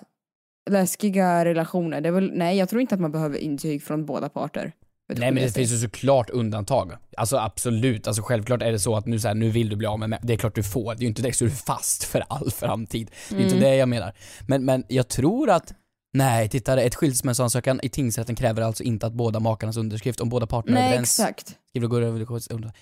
läskiga 0.69 1.45
relationer. 1.45 2.01
Det 2.01 2.09
är 2.09 2.13
väl, 2.13 2.31
nej, 2.33 2.57
jag 2.57 2.69
tror 2.69 2.81
inte 2.81 2.95
att 2.95 3.01
man 3.01 3.11
behöver 3.11 3.37
intyg 3.37 3.83
från 3.83 4.05
båda 4.05 4.29
parter. 4.29 4.71
Nej 5.19 5.31
men 5.31 5.43
det 5.43 5.49
sig. 5.51 5.61
finns 5.61 5.71
ju 5.71 5.77
såklart 5.87 6.29
undantag. 6.29 6.91
Alltså 7.17 7.37
absolut, 7.37 8.07
alltså 8.07 8.23
självklart 8.23 8.61
är 8.61 8.71
det 8.71 8.79
så 8.79 8.95
att 8.95 9.05
nu 9.05 9.19
så 9.19 9.27
här, 9.27 9.35
nu 9.35 9.49
vill 9.49 9.69
du 9.69 9.75
bli 9.75 9.87
av 9.87 9.99
med 9.99 10.09
mig. 10.09 10.19
Det 10.23 10.33
är 10.33 10.37
klart 10.37 10.55
du 10.55 10.63
får. 10.63 10.95
Det 10.95 10.99
är 10.99 11.01
ju 11.01 11.07
inte 11.07 11.21
direkt 11.21 11.37
så 11.37 11.45
du 11.45 11.51
är 11.51 11.55
fast 11.55 12.03
för 12.03 12.23
all 12.29 12.51
framtid. 12.51 13.11
Det 13.29 13.35
är 13.35 13.39
inte 13.41 13.55
Mm. 13.55 13.69
det 13.69 13.75
jag 13.75 13.89
menar. 13.89 14.13
Men, 14.47 14.65
men 14.65 14.83
jag 14.87 15.07
tror 15.07 15.49
att 15.49 15.73
Nej, 16.15 16.49
titta 16.49 16.81
ett 16.81 16.95
skilsmässoansökan 16.95 17.79
i 17.83 17.89
tingsrätten 17.89 18.35
kräver 18.35 18.61
alltså 18.61 18.83
inte 18.83 19.07
att 19.07 19.13
båda 19.13 19.39
makarnas 19.39 19.77
underskrift, 19.77 20.19
om 20.21 20.29
båda 20.29 20.47
parterna 20.47 20.77
är 20.77 20.81
Nej, 20.81 20.89
överens. 20.89 21.19
exakt. 21.19 21.55
Går 21.73 22.01
över 22.01 22.27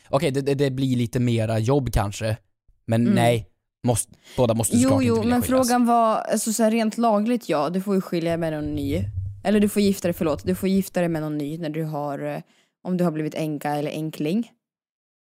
Okej, 0.10 0.32
det, 0.32 0.42
det, 0.42 0.54
det 0.54 0.72
blir 0.72 0.96
lite 0.98 1.20
mera 1.20 1.60
jobb 1.60 1.94
kanske. 1.94 2.38
Men 2.86 3.02
Mm. 3.02 3.14
nej, 3.14 3.48
måste, 3.88 4.14
båda 4.38 4.54
måste 4.54 4.76
Jo, 4.78 4.82
såklart 4.82 5.04
jo, 5.04 5.14
inte 5.16 5.22
vilja 5.22 5.36
men 5.36 5.42
skiljas. 5.42 5.68
frågan 5.68 5.86
var, 5.86 6.16
alltså 6.16 6.54
så 6.54 6.64
här, 6.64 6.72
rent 6.72 6.98
lagligt 6.98 7.50
ja, 7.50 7.70
du 7.70 7.82
får 7.82 7.96
ju 7.96 8.02
skilja 8.02 8.38
med 8.38 8.54
någon 8.54 8.76
ny. 8.76 9.04
Eller 9.44 9.60
du 9.60 9.70
får 9.70 9.82
gifta 9.82 10.08
dig, 10.08 10.14
förlåt, 10.14 10.46
du 10.46 10.56
får 10.56 10.70
gifta 10.70 11.00
dig 11.00 11.10
med 11.10 11.22
någon 11.22 11.38
ny 11.38 11.58
när 11.58 11.70
du 11.70 11.84
har, 11.84 12.20
eh, 12.20 12.42
om 12.84 12.98
du 12.98 13.04
har 13.04 13.12
blivit 13.12 13.36
änka 13.36 13.70
eller 13.70 13.92
enkling. 13.92 14.52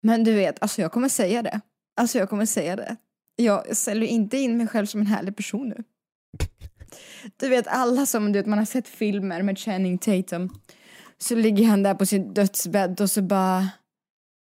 Men 0.03 0.23
du 0.23 0.33
vet, 0.33 0.61
alltså 0.61 0.81
jag 0.81 0.91
kommer 0.91 1.09
säga 1.09 1.41
det. 1.41 1.61
Alltså 2.01 2.17
jag 2.17 2.29
kommer 2.29 2.45
säga 2.45 2.75
det. 2.75 2.95
Jag 3.35 3.77
säljer 3.77 4.09
inte 4.09 4.37
in 4.37 4.57
mig 4.57 4.67
själv 4.67 4.85
som 4.85 5.01
en 5.01 5.07
härlig 5.07 5.35
person 5.35 5.69
nu. 5.69 5.83
Du 7.37 7.49
vet 7.49 7.67
alla 7.67 8.05
som, 8.05 8.31
du 8.31 8.39
vet 8.39 8.45
man 8.45 8.59
har 8.59 8.65
sett 8.65 8.87
filmer 8.87 9.41
med 9.41 9.59
Channing 9.59 9.97
Tatum. 9.97 10.49
Så 11.17 11.35
ligger 11.35 11.65
han 11.65 11.83
där 11.83 11.93
på 11.93 12.05
sin 12.05 12.33
dödsbädd 12.33 13.01
och 13.01 13.11
så 13.11 13.21
bara, 13.21 13.69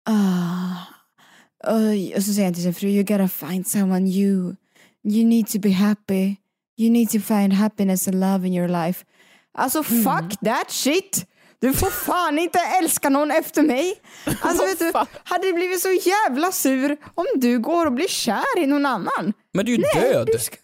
ah, 0.10 0.76
oj. 1.68 2.16
Och 2.16 2.24
så 2.24 2.34
säger 2.34 2.46
han 2.46 2.54
till 2.54 2.64
sin 2.64 2.74
fru, 2.74 2.88
you 2.88 3.04
gotta 3.04 3.28
find 3.28 3.68
someone 3.68 4.00
new. 4.00 4.56
You 5.04 5.26
need 5.26 5.48
to 5.48 5.60
be 5.60 5.72
happy. 5.72 6.36
You 6.78 6.92
need 6.92 7.10
to 7.10 7.20
find 7.20 7.54
happiness 7.54 8.08
and 8.08 8.20
love 8.20 8.48
in 8.48 8.54
your 8.54 8.68
life. 8.68 9.06
Alltså 9.58 9.84
fuck 9.84 10.40
that 10.46 10.72
shit! 10.72 11.26
Du 11.60 11.74
får 11.74 11.90
fan 11.90 12.40
inte 12.40 12.60
älska 12.60 13.10
någon 13.10 13.32
efter 13.32 13.62
mig. 13.62 14.02
Alltså 14.42 14.66
vet 14.66 14.80
du, 14.80 14.92
hade 15.24 15.48
jag 15.48 15.56
blivit 15.56 15.82
så 15.82 15.92
jävla 15.92 16.52
sur 16.52 16.98
om 17.16 17.26
du 17.36 17.60
går 17.60 17.86
och 17.86 17.92
blir 17.94 18.08
kär 18.08 18.58
i 18.58 18.66
någon 18.68 18.86
annan. 18.86 19.34
Men 19.54 19.66
du 19.66 19.74
är 19.74 19.78
ju 19.78 19.84
Nej, 19.96 20.12
död! 20.14 20.28
du 20.34 20.40
ska- 20.40 20.56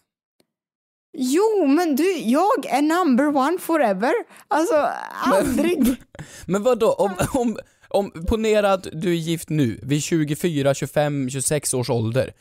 Jo, 1.18 1.66
men 1.68 1.96
du, 1.96 2.12
jag 2.18 2.66
är 2.66 2.82
number 2.82 3.36
one 3.36 3.58
forever. 3.60 4.14
Alltså, 4.48 4.90
aldrig. 5.24 5.96
Men 6.46 6.64
vad 6.64 6.80
då 6.80 6.94
om, 6.94 7.12
om, 7.34 7.58
om, 7.94 8.12
ponera 8.28 8.74
att 8.74 8.88
du 8.94 9.10
är 9.10 9.16
gift 9.16 9.50
nu, 9.50 9.80
vid 9.84 10.04
24, 10.04 10.74
25, 10.74 11.30
26 11.30 11.74
års 11.74 11.90
ålder. 11.90 12.34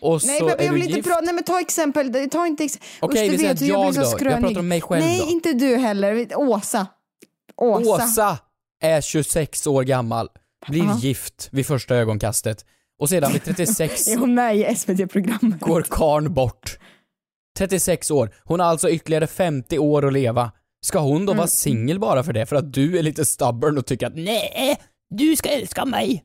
Och 0.00 0.20
så 0.22 0.26
Nej, 0.26 0.40
men 0.42 0.50
är 0.60 0.64
jag 0.64 0.74
du 0.74 0.78
inte 0.80 0.92
gift. 0.96 1.08
prata, 1.08 1.20
nej 1.20 1.34
men 1.34 1.44
ta 1.44 1.60
exempel, 1.60 2.30
ta 2.30 2.46
inte 2.46 2.64
exempel. 2.64 2.88
Okej, 3.00 3.28
vi 3.28 3.38
säger 3.38 3.52
att 3.52 3.60
jag 3.60 3.94
då. 3.94 4.00
Jag 4.02 4.18
pratar 4.18 4.58
om 4.58 4.68
mig 4.68 4.80
själv 4.80 5.04
Nej, 5.04 5.20
då. 5.20 5.26
inte 5.30 5.52
du 5.52 5.76
heller. 5.76 6.28
Åsa. 6.38 6.86
Åsa. 7.56 7.90
Åsa 8.04 8.38
är 8.82 9.00
26 9.00 9.66
år 9.66 9.82
gammal, 9.82 10.28
blir 10.68 10.84
Ja. 10.84 10.98
gift 10.98 11.48
vid 11.52 11.66
första 11.66 11.96
ögonkastet 11.96 12.64
och 13.00 13.08
sedan 13.08 13.32
vid 13.32 13.44
36 13.44 14.08
Är 14.08 14.16
hon 14.16 14.34
med 14.34 14.56
i 14.56 14.74
SVT-programmet? 14.76 15.60
går 15.60 15.82
karn 15.82 16.34
bort. 16.34 16.78
36 17.58 18.10
år, 18.10 18.30
hon 18.44 18.60
har 18.60 18.66
alltså 18.66 18.90
ytterligare 18.90 19.26
50 19.26 19.78
år 19.78 20.06
att 20.06 20.12
leva. 20.12 20.52
Ska 20.86 20.98
hon 20.98 21.26
då 21.26 21.32
Mm. 21.32 21.36
vara 21.38 21.46
singel 21.48 21.98
bara 22.00 22.22
för 22.22 22.32
det? 22.32 22.46
För 22.46 22.56
att 22.56 22.72
du 22.72 22.98
är 22.98 23.02
lite 23.02 23.24
stubborn 23.24 23.78
och 23.78 23.86
tycker 23.86 24.06
att 24.06 24.14
nej, 24.16 24.76
du 25.14 25.36
ska 25.36 25.48
älska 25.48 25.84
mig. 25.84 26.24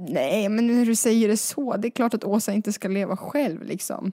Nej, 0.00 0.48
men 0.48 0.66
när 0.66 0.84
du 0.86 0.96
säger 0.96 1.28
det 1.28 1.36
så, 1.36 1.76
det 1.76 1.88
är 1.88 1.90
klart 1.90 2.14
att 2.14 2.24
Åsa 2.24 2.52
inte 2.52 2.72
ska 2.72 2.88
leva 2.88 3.16
själv 3.16 3.62
liksom. 3.62 4.12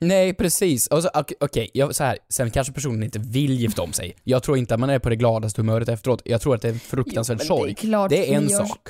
Nej, 0.00 0.34
precis. 0.34 0.86
Och 0.86 1.02
så, 1.02 1.08
ok- 1.14 1.32
Okej, 1.40 1.70
jag- 1.74 1.94
så 1.96 2.04
här. 2.04 2.18
sen 2.28 2.50
kanske 2.50 2.72
personen 2.72 3.02
inte 3.02 3.18
vill 3.18 3.60
gifta 3.60 3.82
om 3.82 3.92
sig. 3.92 4.16
Jag 4.24 4.42
tror 4.42 4.58
inte 4.58 4.74
att 4.74 4.80
man 4.80 4.90
är 4.90 4.98
på 4.98 5.08
det 5.08 5.16
gladaste 5.16 5.60
humöret 5.60 5.88
efteråt. 5.88 6.22
Jag 6.24 6.40
tror 6.40 6.54
att 6.54 6.62
det 6.62 6.68
är 6.68 6.72
en 6.72 6.78
fruktansvärd 6.80 7.38
Jo, 7.40 7.46
sorg. 7.46 7.66
det 7.74 7.80
är 7.80 7.88
klart 7.88 8.10
det 8.10 8.32
är 8.32 8.36
en 8.36 8.48
gör- 8.48 8.64
sak. 8.64 8.88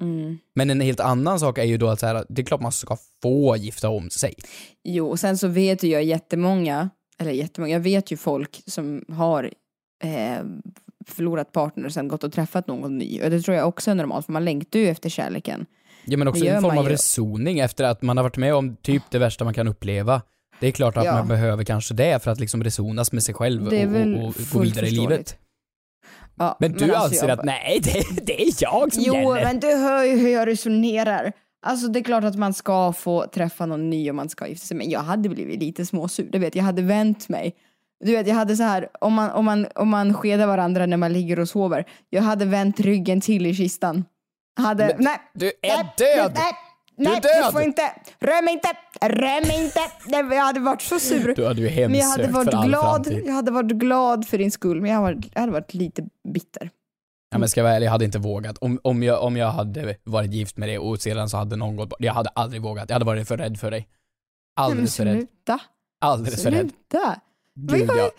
Mm. 0.00 0.38
Men 0.54 0.70
en 0.70 0.80
helt 0.80 1.00
annan 1.00 1.40
sak 1.40 1.58
är 1.58 1.64
ju 1.64 1.78
då 1.78 1.88
att 1.88 2.00
så 2.00 2.06
här, 2.06 2.24
det 2.28 2.42
är 2.42 2.46
klart 2.46 2.60
man 2.60 2.72
ska 2.72 2.96
få 3.22 3.56
gifta 3.56 3.88
om 3.88 4.10
sig. 4.10 4.34
Jo, 4.84 5.08
och 5.08 5.20
sen 5.20 5.38
så 5.38 5.48
vet 5.48 5.82
ju 5.82 5.88
jag 5.88 6.04
jättemånga, 6.04 6.90
eller 7.18 7.30
jättemånga, 7.32 7.72
jag 7.72 7.80
vet 7.80 8.10
ju 8.10 8.16
folk 8.16 8.62
som 8.66 9.04
har 9.08 9.44
eh, 10.04 10.38
förlorat 11.06 11.52
partner 11.52 11.86
och 11.86 11.92
sen 11.92 12.08
gått 12.08 12.24
och 12.24 12.32
träffat 12.32 12.66
någon 12.66 12.98
ny. 12.98 13.22
Och 13.22 13.30
det 13.30 13.40
tror 13.42 13.56
jag 13.56 13.68
också 13.68 13.90
är 13.90 13.94
normalt, 13.94 14.26
för 14.26 14.32
man 14.32 14.44
längtar 14.44 14.78
ju 14.78 14.88
efter 14.88 15.08
kärleken. 15.10 15.66
Ja 16.04 16.16
men 16.18 16.28
också 16.28 16.44
en 16.44 16.62
form 16.62 16.78
av 16.78 16.84
ju. 16.84 16.90
resoning 16.90 17.58
efter 17.58 17.84
att 17.84 18.02
man 18.02 18.16
har 18.16 18.24
varit 18.24 18.36
med 18.36 18.54
om 18.54 18.76
typ 18.76 19.02
det 19.10 19.18
värsta 19.18 19.44
man 19.44 19.54
kan 19.54 19.68
uppleva. 19.68 20.22
Det 20.60 20.66
är 20.68 20.72
klart 20.72 20.96
att 20.96 21.04
Ja. 21.04 21.12
man 21.14 21.28
behöver 21.28 21.64
kanske 21.64 21.94
det 21.94 22.22
för 22.22 22.30
att 22.30 22.40
liksom 22.40 22.64
resonas 22.64 23.12
med 23.12 23.22
sig 23.22 23.34
själv 23.34 23.66
och, 23.66 23.72
och, 23.72 24.28
och 24.28 24.34
gå 24.52 24.58
vidare 24.60 24.86
i 24.86 24.90
livet. 24.90 25.36
Ja, 26.38 26.56
Men 26.60 26.72
du 26.72 26.84
alltså, 26.84 26.98
anser 27.04 27.28
jag 27.28 27.38
att 27.38 27.44
nej, 27.44 27.80
det, 27.84 28.26
det 28.26 28.42
är 28.42 28.52
jag 28.60 28.92
som 28.94 29.02
Jo, 29.06 29.14
gäller. 29.14 29.44
men 29.44 29.60
du 29.60 29.66
hör 29.66 30.04
ju 30.04 30.16
hur 30.16 30.28
jag 30.28 30.48
resonerar. 30.48 31.32
Alltså 31.66 31.88
det 31.88 31.98
är 31.98 32.04
klart 32.04 32.24
att 32.24 32.36
man 32.38 32.54
ska 32.54 32.92
få 32.92 33.26
träffa 33.26 33.66
någon 33.66 33.90
ny 33.90 34.08
och 34.10 34.14
man 34.14 34.28
ska 34.28 34.46
gifta 34.48 34.66
sig. 34.66 34.76
Men 34.76 34.90
jag 34.90 35.00
hade 35.00 35.28
blivit 35.28 35.60
lite 35.60 35.86
småsur. 35.86 36.28
Du 36.32 36.38
vet, 36.38 36.54
jag 36.56 36.64
hade 36.64 36.82
vänt 36.82 37.28
mig. 37.28 37.54
Du 38.02 38.12
vet, 38.12 38.26
jag 38.26 38.34
hade 38.34 38.56
så 38.56 38.62
här, 38.62 38.88
om 39.00 39.12
man, 39.12 39.30
om 39.30 39.44
man, 39.44 39.66
om 39.74 39.88
man 39.88 40.14
skedar 40.14 40.46
varandra 40.46 40.86
när 40.86 40.96
man 40.96 41.12
ligger 41.12 41.38
och 41.38 41.48
sover. 41.48 41.84
Jag 42.10 42.22
hade 42.22 42.44
vänt 42.44 42.80
ryggen 42.80 43.20
till 43.20 43.46
i 43.46 43.54
kistan. 43.54 44.04
Hade, 44.60 44.86
Men 44.86 44.96
nej, 45.04 45.18
Du 45.34 45.46
är 45.46 45.52
nej, 45.76 45.94
död! 45.98 46.32
Nej, 46.34 46.52
Du 46.96 47.04
är 47.04 47.10
nej, 47.10 47.20
död! 47.20 47.44
du 47.46 47.52
får 47.52 47.62
inte, 47.62 47.82
rör 48.18 48.44
mig 48.44 48.52
inte, 48.54 48.68
rör 49.00 49.46
mig 49.46 49.64
inte. 49.64 49.80
Nej, 50.06 50.36
jag 50.36 50.44
hade 50.44 50.60
varit 50.60 50.82
så 50.82 50.98
sur. 50.98 51.34
Du 51.34 51.46
hade 51.46 51.60
ju 51.60 51.88
Men 51.88 51.98
jag 51.98 52.06
hade 52.06 52.22
hemsökt 52.22 52.34
varit 52.34 52.50
för 52.50 52.56
all 52.56 52.68
glad, 52.68 53.06
framtid. 53.06 53.22
jag 53.26 53.32
hade 53.32 53.50
varit 53.50 53.72
glad 53.72 54.26
för 54.28 54.38
din 54.38 54.50
skull. 54.50 54.80
Men 54.80 54.90
jag 54.90 55.00
hade 55.00 55.14
varit, 55.14 55.30
jag 55.34 55.40
hade 55.40 55.52
varit 55.52 55.74
lite 55.74 56.02
bitter. 56.28 56.70
Ja 57.30 57.38
men 57.38 57.48
ska 57.48 57.60
jag 57.60 57.64
vara 57.64 57.74
ärlig, 57.74 57.86
jag 57.86 57.92
hade 57.92 58.04
inte 58.04 58.18
vågat. 58.18 58.58
Om, 58.58 58.80
om, 58.84 59.02
jag, 59.02 59.22
om 59.22 59.36
jag 59.36 59.50
hade 59.50 59.96
varit 60.04 60.32
gift 60.32 60.56
med 60.56 60.68
dig 60.68 60.78
och 60.78 61.00
sedan 61.00 61.28
så 61.28 61.36
hade 61.36 61.56
någon 61.56 61.76
gått 61.76 61.88
bort. 61.88 61.98
Jag 62.00 62.12
hade 62.14 62.28
aldrig 62.28 62.62
vågat. 62.62 62.88
Jag 62.88 62.94
hade 62.94 63.04
varit 63.04 63.28
för 63.28 63.36
rädd 63.36 63.58
för 63.60 63.70
dig. 63.70 63.88
Alldeles 64.56 64.96
för 64.96 65.04
Nej, 65.04 65.14
rädd. 65.14 65.58
Alldeles 66.00 66.42
för 66.42 66.50
rädd. 66.50 66.70
Sluta. 66.90 67.20
Gud 67.54 67.90
ja. 67.96 68.10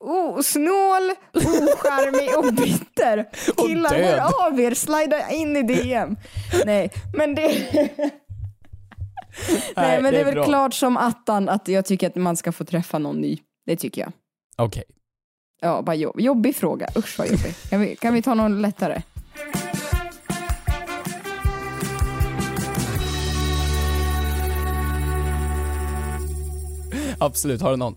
Oh, 0.00 0.40
snål, 0.40 1.10
ocharmig 1.32 2.38
och 2.38 2.54
bitter. 2.64 3.28
Killar, 3.66 3.94
hör 3.94 4.46
av 4.46 4.60
er, 4.60 4.74
slida 4.74 5.30
in 5.30 5.56
i 5.56 5.62
DM. 5.62 6.16
Nej, 6.66 6.90
men 7.16 7.34
det... 7.34 7.48
Nej, 9.76 10.02
men 10.02 10.12
det 10.12 10.20
är, 10.20 10.24
väl 10.24 10.34
bra. 10.34 10.44
klart 10.44 10.74
som 10.74 10.96
attan 10.96 11.48
att 11.48 11.68
jag 11.68 11.84
tycker 11.84 12.06
att 12.06 12.14
man 12.14 12.36
ska 12.36 12.52
få 12.52 12.64
träffa 12.64 12.98
någon 12.98 13.20
ny. 13.20 13.38
Det 13.66 13.76
tycker 13.76 14.00
jag. 14.00 14.12
Okej. 14.56 14.84
Ja, 15.60 15.82
bara 15.82 15.96
jobb. 15.96 16.20
jobbig 16.20 16.56
fråga. 16.56 16.88
Usch 16.96 17.18
vad 17.18 17.26
jobbig. 17.26 17.54
Kan 17.70 17.80
vi, 17.80 17.96
kan 17.96 18.14
vi 18.14 18.22
ta 18.22 18.34
någon 18.34 18.62
lättare? 18.62 19.02
Absolut, 27.18 27.60
har 27.60 27.70
du 27.70 27.76
någon? 27.76 27.96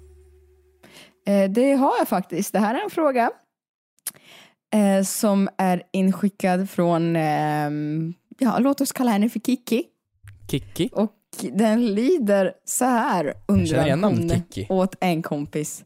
Eh, 1.26 1.50
det 1.52 1.74
har 1.74 1.98
jag 1.98 2.08
faktiskt. 2.08 2.54
Det 2.54 2.60
här 2.60 2.76
är 2.76 2.84
en 2.84 2.90
fråga 2.90 3.32
eh, 4.74 5.04
som 5.04 5.50
är 5.58 5.84
inskickad 5.94 6.70
från, 6.70 7.16
ehm, 7.16 8.14
ja, 8.40 8.60
låt 8.60 8.82
oss 8.82 8.92
kalla 8.92 9.12
henne 9.12 9.30
för 9.30 9.40
Kiki. 9.40 9.84
Kikki? 10.52 10.90
Och 10.94 11.12
den 11.52 11.86
lyder 11.96 12.54
så 12.66 12.86
här, 12.86 13.34
undrar 13.48 13.98
hon 14.04 14.30
Kiki. 14.30 14.68
åt 14.70 14.96
en 15.02 15.22
kompis. 15.22 15.84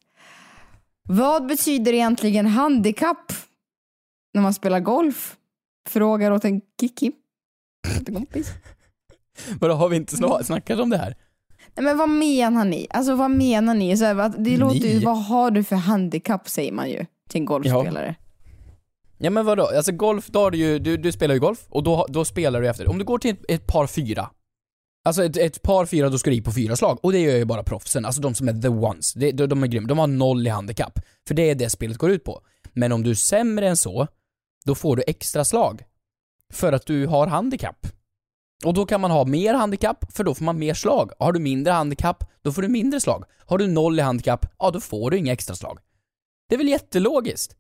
Vad 1.04 1.47
betyder 1.47 1.93
egentligen 1.93 2.45
handikapp 2.45 3.32
när 4.34 4.41
man 4.41 4.54
spelar 4.54 4.80
golf? 4.80 5.36
Frågar 5.89 6.32
åt 6.32 6.45
en 6.45 6.62
Kiki. 6.82 7.12
Åt 8.02 8.10
en 8.10 8.15
kompis. 8.15 8.52
Vadå, 9.60 9.73
har 9.73 9.89
vi 9.89 9.95
inte 9.97 10.15
sna- 10.15 10.43
snackat 10.43 10.80
om 10.80 10.89
det 10.89 10.97
här? 10.97 11.15
Nej, 11.79 11.85
men 11.85 11.97
vad 11.97 12.09
menar 12.09 12.65
ni? 12.65 12.87
Alltså 12.89 13.15
vad 13.15 13.31
menar 13.31 13.73
ni? 13.73 13.97
Så 13.97 14.05
här, 14.05 14.33
det 14.37 14.57
låter 14.57 14.87
ju, 14.87 14.99
vad 14.99 15.23
har 15.23 15.51
du 15.51 15.63
för 15.63 15.75
handikapp 15.75 16.49
säger 16.49 16.71
man 16.71 16.89
ju 16.89 17.05
till 17.29 17.39
en 17.39 17.45
golfspelare. 17.45 18.15
Ja 19.17 19.29
men 19.29 19.45
vadå, 19.45 19.65
alltså 19.65 19.91
golf, 19.91 20.27
då 20.27 20.39
har 20.39 20.51
du 20.51 20.57
ju, 20.57 20.79
du, 20.79 20.97
du 20.97 21.11
spelar 21.11 21.33
ju 21.33 21.39
golf 21.39 21.65
och 21.69 21.83
då, 21.83 22.05
då 22.09 22.25
spelar 22.25 22.61
du 22.61 22.69
efter, 22.69 22.89
om 22.89 22.97
du 22.97 23.05
går 23.05 23.17
till 23.17 23.31
ett, 23.31 23.45
ett 23.47 23.67
par 23.67 23.87
fyra, 23.87 24.29
alltså 25.05 25.23
ett, 25.23 25.37
ett 25.37 25.61
par 25.61 25.85
fyra, 25.85 26.09
då 26.09 26.17
ska 26.17 26.29
du 26.29 26.35
i 26.35 26.41
på 26.41 26.51
fyra 26.51 26.75
slag 26.75 26.99
och 27.01 27.11
det 27.11 27.19
gör 27.19 27.35
ju 27.35 27.45
bara 27.45 27.63
proffsen, 27.63 28.05
alltså 28.05 28.21
de 28.21 28.35
som 28.35 28.47
är 28.47 28.61
the 28.61 28.69
ones, 28.69 29.13
det, 29.13 29.31
de, 29.31 29.47
de 29.47 29.63
är 29.63 29.67
grymma, 29.67 29.87
de 29.87 29.99
har 29.99 30.07
noll 30.07 30.47
i 30.47 30.49
handikapp. 30.49 30.99
För 31.27 31.35
det 31.35 31.49
är 31.49 31.55
det 31.55 31.69
spelet 31.69 31.97
går 31.97 32.11
ut 32.11 32.23
på. 32.23 32.41
Men 32.73 32.91
om 32.91 33.03
du 33.03 33.09
är 33.09 33.15
sämre 33.15 33.67
än 33.67 33.77
så, 33.77 34.07
då 34.65 34.75
får 34.75 34.95
du 34.95 35.03
extra 35.07 35.45
slag. 35.45 35.83
För 36.53 36.73
att 36.73 36.85
du 36.85 37.07
har 37.07 37.27
handikapp. 37.27 37.87
Och 38.65 38.73
då 38.73 38.85
kan 38.85 39.01
man 39.01 39.11
ha 39.11 39.25
mer 39.25 39.53
handikapp, 39.53 40.05
för 40.13 40.23
då 40.23 40.35
får 40.35 40.45
man 40.45 40.59
mer 40.59 40.73
slag. 40.73 41.11
Har 41.19 41.31
du 41.31 41.39
mindre 41.39 41.73
handikapp, 41.73 42.23
då 42.41 42.51
får 42.51 42.61
du 42.61 42.67
mindre 42.67 42.99
slag. 42.99 43.23
Har 43.45 43.57
du 43.57 43.67
noll 43.67 43.99
i 43.99 44.01
handikapp, 44.01 44.45
ja 44.59 44.71
då 44.71 44.79
får 44.79 45.11
du 45.11 45.17
inga 45.17 45.33
extra 45.33 45.55
slag. 45.55 45.79
Det 46.49 46.55
är 46.55 46.57
väl 46.57 46.69
jättelogiskt? 46.69 47.55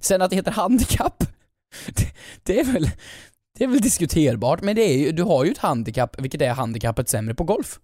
Sen 0.00 0.22
att 0.22 0.30
det 0.30 0.36
heter 0.36 0.52
handikapp, 0.52 1.18
det, 1.86 2.14
det 2.42 2.60
är 2.60 2.64
väl 2.64 2.90
det 3.58 3.64
är 3.64 3.68
väl 3.68 3.80
diskuterbart, 3.80 4.62
men 4.62 4.76
det 4.76 4.82
är 4.82 4.98
ju, 4.98 5.12
du 5.12 5.22
har 5.22 5.44
ju 5.44 5.50
ett 5.50 5.58
handikapp, 5.58 6.20
vilket 6.20 6.42
är 6.42 6.52
handikappet 6.52 7.08
sämre 7.08 7.34
på 7.34 7.44
golf. 7.44 7.80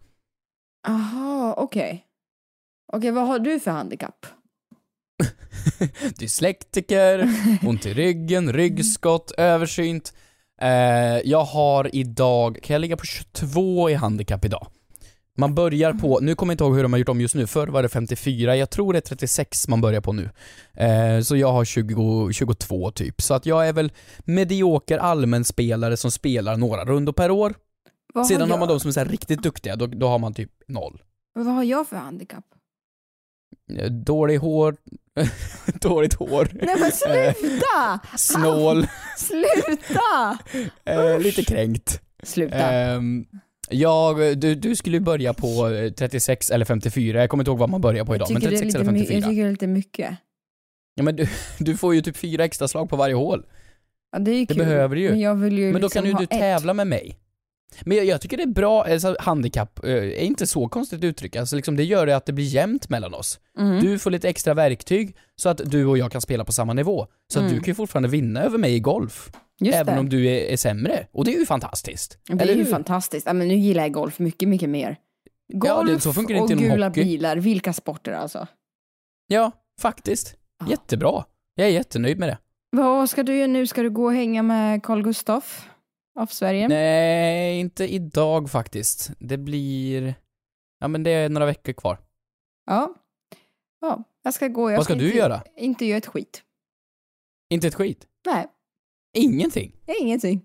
Aha, 0.88 1.54
okej. 1.56 2.06
Okej, 2.92 3.10
vad 3.10 3.26
har 3.26 3.38
du 3.38 3.60
för 3.60 3.70
handikapp? 3.70 4.26
Dyslektiker, 6.18 7.28
ont 7.62 7.86
i 7.86 7.94
ryggen, 7.94 8.52
ryggskott, 8.52 9.30
översynt. 9.30 10.14
Eh, 10.60 11.20
jag 11.24 11.44
har 11.44 11.94
idag, 11.96 12.58
kan 12.62 12.74
jag 12.74 12.80
ligga 12.80 12.96
på 12.96 13.04
22 13.04 13.90
i 13.90 13.94
handikapp 13.94 14.44
idag? 14.44 14.66
Man 15.38 15.54
börjar 15.54 15.92
på, 15.92 16.20
nu 16.20 16.34
kommer 16.34 16.50
jag 16.50 16.54
inte 16.54 16.64
ihåg 16.64 16.76
hur 16.76 16.82
de 16.82 16.92
har 16.92 16.98
gjort 16.98 17.08
om 17.08 17.20
just 17.20 17.34
nu, 17.34 17.46
förr 17.46 17.68
var 17.68 17.82
det 17.82 17.88
54, 17.88 18.56
jag 18.56 18.70
tror 18.70 18.92
det 18.92 18.98
är 18.98 19.00
36 19.00 19.68
man 19.68 19.80
börjar 19.80 20.00
på 20.00 20.12
nu. 20.12 20.30
Eh, 20.74 21.20
så 21.20 21.36
jag 21.36 21.52
har 21.52 21.64
20, 21.64 22.32
22 22.32 22.90
typ, 22.90 23.22
så 23.22 23.34
att 23.34 23.46
jag 23.46 23.68
är 23.68 23.72
väl 23.72 23.92
medioker 24.24 24.98
allmänspelare 24.98 25.96
som 25.96 26.10
spelar 26.10 26.56
några 26.56 26.84
rundor 26.84 27.12
per 27.12 27.30
år. 27.30 27.54
Vad 28.14 28.26
Sedan 28.26 28.40
har, 28.40 28.48
har 28.48 28.58
man 28.58 28.68
de 28.68 28.80
som 28.80 28.88
är 28.88 28.92
så 28.92 29.04
riktigt 29.04 29.42
duktiga, 29.42 29.76
då, 29.76 29.86
då 29.86 30.08
har 30.08 30.18
man 30.18 30.34
typ 30.34 30.50
noll. 30.68 31.02
vad 31.34 31.46
har 31.46 31.64
jag 31.64 31.88
för 31.88 31.96
handikapp? 31.96 32.44
Eh, 33.78 33.90
Dålig 33.90 34.36
hår, 34.38 34.76
dåligt 35.80 36.14
hår, 36.14 36.48
Nej 36.52 36.76
men 36.80 36.92
sluta! 36.92 38.00
snål, 38.18 38.86
sluta! 39.16 40.38
eh, 40.84 41.18
lite 41.20 41.44
kränkt. 41.44 42.00
Sluta. 42.22 42.56
Ehm, 42.56 43.24
jag, 43.70 44.38
du, 44.38 44.54
du 44.54 44.76
skulle 44.76 45.00
börja 45.00 45.34
på 45.34 45.68
eh, 45.68 45.92
36 45.92 46.50
eller 46.50 46.64
54, 46.64 47.20
jag 47.20 47.30
kommer 47.30 47.42
inte 47.42 47.50
ihåg 47.50 47.58
vad 47.58 47.70
man 47.70 47.80
börjar 47.80 48.04
på 48.04 48.14
idag, 48.14 48.28
men 48.32 48.42
tycker 48.42 48.50
det 48.50 48.56
är 48.56 48.60
36 48.60 48.74
lite 48.78 48.90
eller 48.90 48.92
my- 48.92 48.98
54. 49.06 49.16
jag 49.18 49.24
tycker 49.30 49.42
det 49.42 49.48
är 49.48 49.50
lite 49.50 49.66
mycket. 49.66 50.16
Ja 50.94 51.02
men 51.02 51.16
du, 51.16 51.26
du 51.58 51.76
får 51.76 51.94
ju 51.94 52.00
typ 52.02 52.16
fyra 52.16 52.44
extra 52.44 52.68
slag 52.68 52.88
på 52.90 52.96
varje 52.96 53.14
hål. 53.14 53.46
Ja, 54.12 54.18
det 54.18 54.30
är 54.30 54.34
ju 54.34 54.44
Det 54.44 54.54
kul. 54.54 54.64
behöver 54.64 54.96
du 54.96 55.02
ju. 55.02 55.10
Men 55.10 55.20
jag 55.20 55.34
vill 55.34 55.58
ju 55.58 55.64
Men 55.72 55.80
då 55.80 55.86
liksom 55.86 56.02
kan 56.02 56.10
ju 56.10 56.16
du 56.16 56.24
ett. 56.24 56.30
tävla 56.30 56.74
med 56.74 56.86
mig. 56.86 57.16
Men 57.84 57.96
jag, 57.96 58.06
jag 58.06 58.20
tycker 58.20 58.36
det 58.36 58.42
är 58.42 58.46
bra, 58.46 58.84
alltså, 58.84 59.16
handikapp 59.20 59.84
eh, 59.84 59.90
är 59.94 60.20
inte 60.22 60.46
så 60.46 60.68
konstigt 60.68 61.04
uttryck, 61.04 61.36
alltså 61.36 61.56
liksom 61.56 61.76
det 61.76 61.84
gör 61.84 62.06
det 62.06 62.16
att 62.16 62.26
det 62.26 62.32
blir 62.32 62.44
jämnt 62.44 62.88
mellan 62.88 63.14
oss. 63.14 63.40
Mm. 63.58 63.80
Du 63.80 63.98
får 63.98 64.10
lite 64.10 64.28
extra 64.28 64.54
verktyg 64.54 65.16
så 65.36 65.48
att 65.48 65.60
du 65.64 65.86
och 65.86 65.98
jag 65.98 66.12
kan 66.12 66.20
spela 66.20 66.44
på 66.44 66.52
samma 66.52 66.72
nivå. 66.72 67.06
Så 67.32 67.38
att 67.38 67.42
Mm. 67.44 67.54
du 67.54 67.60
kan 67.60 67.70
ju 67.70 67.74
fortfarande 67.74 68.08
vinna 68.08 68.42
över 68.42 68.58
mig 68.58 68.74
i 68.74 68.80
golf. 68.80 69.30
Just 69.60 69.76
även 69.78 69.94
det. 69.94 70.00
om 70.00 70.08
du 70.08 70.26
är, 70.26 70.40
är 70.52 70.56
sämre. 70.56 71.06
Och 71.12 71.24
det 71.24 71.34
är 71.34 71.38
ju 71.38 71.46
fantastiskt. 71.46 72.18
Det 72.26 72.32
är 72.32 72.40
Eller 72.42 72.54
ju 72.54 72.64
hur? 72.64 72.70
fantastiskt. 72.70 73.26
Ja, 73.26 73.32
men 73.32 73.48
nu 73.48 73.54
gillar 73.54 73.82
jag 73.82 73.92
golf 73.92 74.18
mycket, 74.18 74.48
mycket 74.48 74.68
mer. 74.68 74.96
Ja, 75.46 75.82
Golf 75.82 76.02
funkar 76.14 76.34
det 76.34 76.40
och 76.40 76.48
gula 76.48 76.88
hockey. 76.88 77.04
bilar, 77.04 77.36
vilka 77.36 77.72
sporter 77.72 78.12
alltså? 78.12 78.46
Ja, 79.26 79.52
faktiskt. 79.80 80.34
Ja. 80.60 80.66
Jättebra. 80.70 81.24
Jag 81.54 81.66
är 81.66 81.70
jättenöjd 81.72 82.18
med 82.18 82.28
det. 82.28 82.38
Vad 82.76 83.10
ska 83.10 83.22
du 83.22 83.36
göra 83.36 83.46
nu? 83.46 83.66
Ska 83.66 83.82
du 83.82 83.90
gå 83.90 84.04
och 84.04 84.12
hänga 84.14 84.42
med 84.42 84.82
Carl 84.82 85.02
Gustaf 85.02 85.69
av 86.20 86.26
Sverige? 86.26 86.68
Nej, 86.68 87.60
inte 87.60 87.84
idag 87.94 88.50
faktiskt. 88.50 89.10
Det 89.18 89.36
blir... 89.38 90.14
Ja 90.80 90.88
men 90.88 91.02
det 91.02 91.10
är 91.10 91.28
några 91.28 91.46
veckor 91.46 91.72
kvar. 91.72 91.98
Ja. 92.66 92.94
Ja, 93.80 94.04
jag 94.22 94.34
ska 94.34 94.48
gå. 94.48 94.70
Jag 94.70 94.76
Vad 94.76 94.84
ska 94.84 94.94
du 94.94 95.04
inte, 95.06 95.16
göra? 95.18 95.42
Inte 95.56 95.84
göra 95.86 95.98
ett 95.98 96.06
skit. 96.06 96.42
Inte 97.50 97.66
ett 97.68 97.74
skit. 97.74 98.06
Nej, 98.26 98.46
Ingenting. 99.16 99.76
ingenting. 100.00 100.44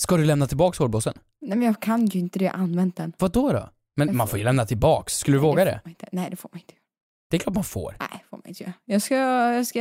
Ska 0.00 0.16
du 0.16 0.24
lämna 0.24 0.46
tillbaks 0.46 0.78
hårbossen? 0.78 1.14
Nej, 1.40 1.58
men 1.58 1.66
jag 1.66 1.82
kan 1.82 2.06
ju 2.06 2.20
inte 2.20 2.38
det. 2.38 2.44
Jag 2.44 2.52
har 2.52 2.58
använt 2.58 2.96
den. 2.96 3.12
Vad 3.18 3.32
då 3.32 3.52
då? 3.52 3.70
Men 3.96 4.08
Jag 4.08 4.14
man 4.16 4.28
får- 4.28 4.38
ju 4.38 4.44
lämna 4.44 4.66
tillbaks. 4.66 5.14
Skulle 5.18 5.36
du 5.36 5.40
våga 5.40 5.64
får 5.64 5.64
det? 5.66 5.80
inte. 5.90 6.08
Nej, 6.12 6.30
det 6.30 6.36
får 6.36 6.50
man 6.52 6.60
inte. 6.60 6.72
göra. 6.74 6.82
Det 7.30 7.36
är 7.36 7.38
klart 7.40 7.54
man 7.54 7.64
får. 7.64 7.96
Nej, 8.00 8.08
det 8.12 8.24
får 8.30 8.36
man 8.36 8.46
inte 8.46 8.62
göra. 8.62 8.72
Jag 8.84 9.02
ska, 9.02 9.14
jag 9.54 9.66
ska, 9.66 9.80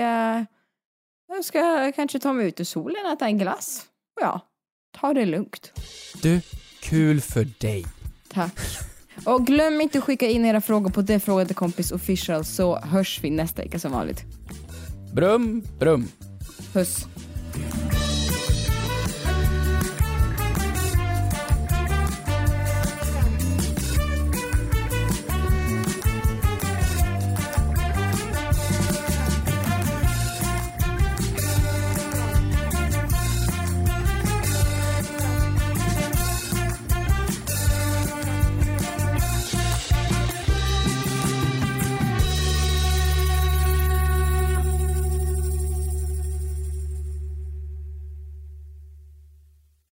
jag 1.27 1.45
ska 1.45 1.91
kanske 1.95 2.19
ta 2.19 2.33
mig 2.33 2.47
ut 2.47 2.59
i 2.59 2.65
solen 2.65 3.05
och 3.05 3.11
äta 3.11 3.25
en 3.25 3.37
glass. 3.37 3.85
Ja, 4.21 4.41
ta 5.01 5.13
det 5.13 5.25
lugnt. 5.25 5.71
Du, 6.21 6.41
kul 6.79 7.21
för 7.21 7.47
dig. 7.57 7.85
Tack. 8.33 8.59
Och 9.25 9.47
glöm 9.47 9.81
inte 9.81 9.97
att 9.97 10.03
skicka 10.03 10.27
in 10.27 10.45
era 10.45 10.61
frågor 10.61 10.89
på 10.89 11.01
det 11.01 11.19
frågade 11.19 11.53
kompis 11.53 11.91
official 11.91 12.45
så 12.45 12.79
hörs 12.79 13.19
vi 13.23 13.29
nästa 13.29 13.61
vecka 13.61 13.79
som 13.79 13.91
vanligt. 13.91 14.23
Brum, 15.13 15.63
brum. 15.79 16.07
Puss. 16.73 17.07